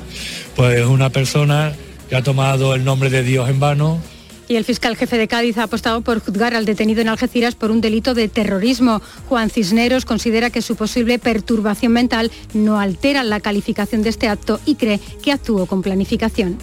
[0.55, 1.73] pues una persona
[2.09, 4.01] que ha tomado el nombre de Dios en vano,
[4.49, 7.71] y el fiscal jefe de Cádiz ha apostado por juzgar al detenido en Algeciras por
[7.71, 9.01] un delito de terrorismo.
[9.29, 14.61] Juan Cisneros considera que su posible perturbación mental no altera la calificación de este acto
[14.67, 16.59] y cree que actuó con planificación.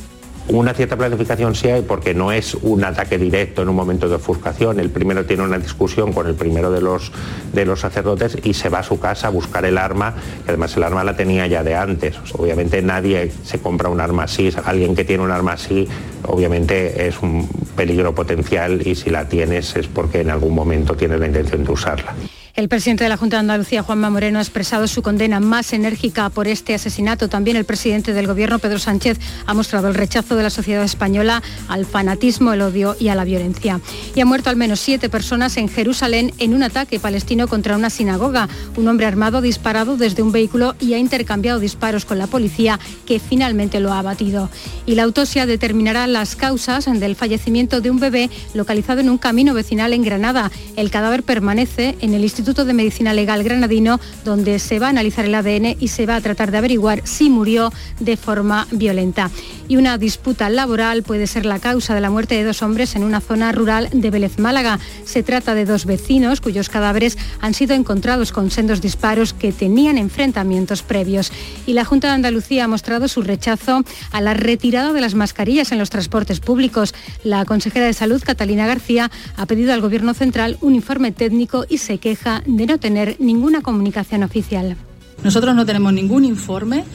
[0.52, 4.16] Una cierta planificación sí hay porque no es un ataque directo en un momento de
[4.16, 4.80] ofuscación.
[4.80, 7.12] El primero tiene una discusión con el primero de los,
[7.54, 10.76] de los sacerdotes y se va a su casa a buscar el arma, que además
[10.76, 12.16] el arma la tenía ya de antes.
[12.34, 14.50] Obviamente nadie se compra un arma así.
[14.66, 15.88] Alguien que tiene un arma así
[16.24, 21.20] obviamente es un peligro potencial y si la tienes es porque en algún momento tienes
[21.20, 22.16] la intención de usarla.
[22.60, 26.30] El presidente de la Junta de Andalucía, Juanma Moreno, ha expresado su condena más enérgica
[26.30, 27.30] por este asesinato.
[27.30, 31.42] También el presidente del Gobierno, Pedro Sánchez, ha mostrado el rechazo de la sociedad española
[31.70, 33.80] al fanatismo, el odio y a la violencia.
[34.14, 37.90] Y ha muerto al menos siete personas en Jerusalén en un ataque palestino contra una
[37.90, 38.50] sinagoga.
[38.76, 42.78] Un hombre armado ha disparado desde un vehículo y ha intercambiado disparos con la policía,
[43.06, 44.50] que finalmente lo ha abatido.
[44.86, 49.54] Y la autopsia determinará las causas del fallecimiento de un bebé localizado en un camino
[49.54, 50.52] vecinal en Granada.
[50.76, 54.90] El cadáver permanece en el Instituto Instituto de Medicina Legal Granadino, donde se va a
[54.90, 59.30] analizar el ADN y se va a tratar de averiguar si murió de forma violenta.
[59.68, 63.04] Y una disputa laboral puede ser la causa de la muerte de dos hombres en
[63.04, 64.80] una zona rural de Vélez Málaga.
[65.06, 70.00] Se trata de dos vecinos cuyos cadáveres han sido encontrados con sendos disparos que tenían
[70.00, 71.32] enfrentamientos previos.
[71.68, 75.72] Y la Junta de Andalucía ha mostrado su rechazo a la retirada de las mascarillas
[75.72, 76.96] en los transportes públicos.
[77.24, 81.78] La consejera de Salud, Catalina García, ha pedido al Gobierno Central un informe técnico y
[81.78, 84.78] se queja de no tener ninguna comunicación oficial.
[85.24, 86.86] Nosotros no tenemos ningún informe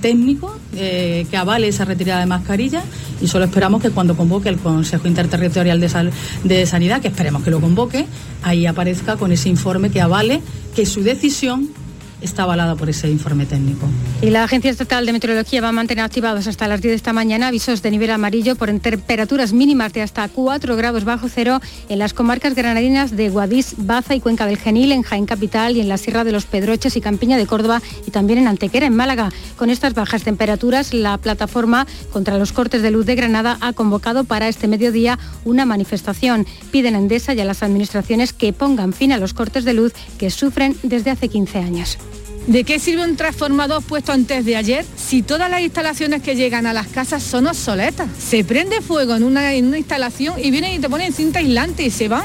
[0.00, 2.82] técnico eh, que avale esa retirada de mascarilla
[3.20, 6.12] y solo esperamos que cuando convoque el Consejo Interterritorial de,
[6.44, 8.06] de Sanidad, que esperemos que lo convoque,
[8.42, 10.40] ahí aparezca con ese informe que avale
[10.76, 11.68] que su decisión
[12.24, 13.86] está avalada por ese informe técnico.
[14.22, 17.12] Y la Agencia Estatal de Meteorología va a mantener activados hasta las 10 de esta
[17.12, 21.98] mañana avisos de nivel amarillo por temperaturas mínimas de hasta 4 grados bajo cero en
[21.98, 25.88] las comarcas granadinas de Guadix, Baza y Cuenca del Genil, en Jaén Capital y en
[25.88, 29.30] la Sierra de los Pedroches y Campiña de Córdoba y también en Antequera, en Málaga.
[29.56, 34.24] Con estas bajas temperaturas, la plataforma contra los cortes de luz de Granada ha convocado
[34.24, 36.46] para este mediodía una manifestación.
[36.70, 39.92] Piden a Endesa y a las administraciones que pongan fin a los cortes de luz
[40.18, 41.98] que sufren desde hace 15 años.
[42.46, 46.66] ¿De qué sirve un transformador puesto antes de ayer si todas las instalaciones que llegan
[46.66, 48.06] a las casas son obsoletas?
[48.18, 52.08] Se prende fuego en una, instalación y vienen y te ponen cinta aislante y se
[52.08, 52.24] van.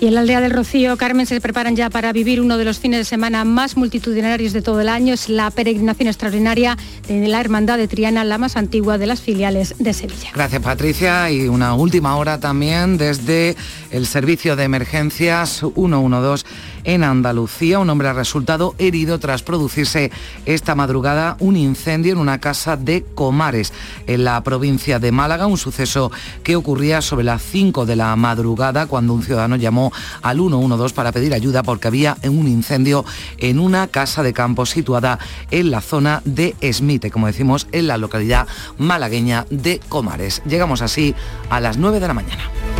[0.00, 2.78] Y en la aldea del Rocío, Carmen, se preparan ya para vivir uno de los
[2.78, 5.14] fines de semana más multitudinarios de todo el año.
[5.14, 6.76] Es la peregrinación extraordinaria
[7.08, 10.30] de la Hermandad de Triana, la más antigua de las filiales de Sevilla.
[10.34, 11.30] Gracias, Patricia.
[11.30, 13.56] Y una última hora también desde
[13.90, 16.44] el servicio de emergencias 112
[16.84, 17.78] en Andalucía.
[17.78, 20.10] Un hombre ha resultado herido tras producirse
[20.46, 23.72] esta madrugada un incendio en una casa de Comares,
[24.06, 26.10] en la provincia de Málaga, un suceso
[26.42, 29.92] que ocurría sobre las 5 de la madrugada cuando un ciudadano llamó
[30.22, 33.04] al 112 para pedir ayuda porque había un incendio
[33.38, 35.18] en una casa de campo situada
[35.50, 38.46] en la zona de Esmite, como decimos, en la localidad
[38.78, 40.42] malagueña de Comares.
[40.46, 41.14] Llegamos así
[41.50, 42.73] a las 9 de la mañana.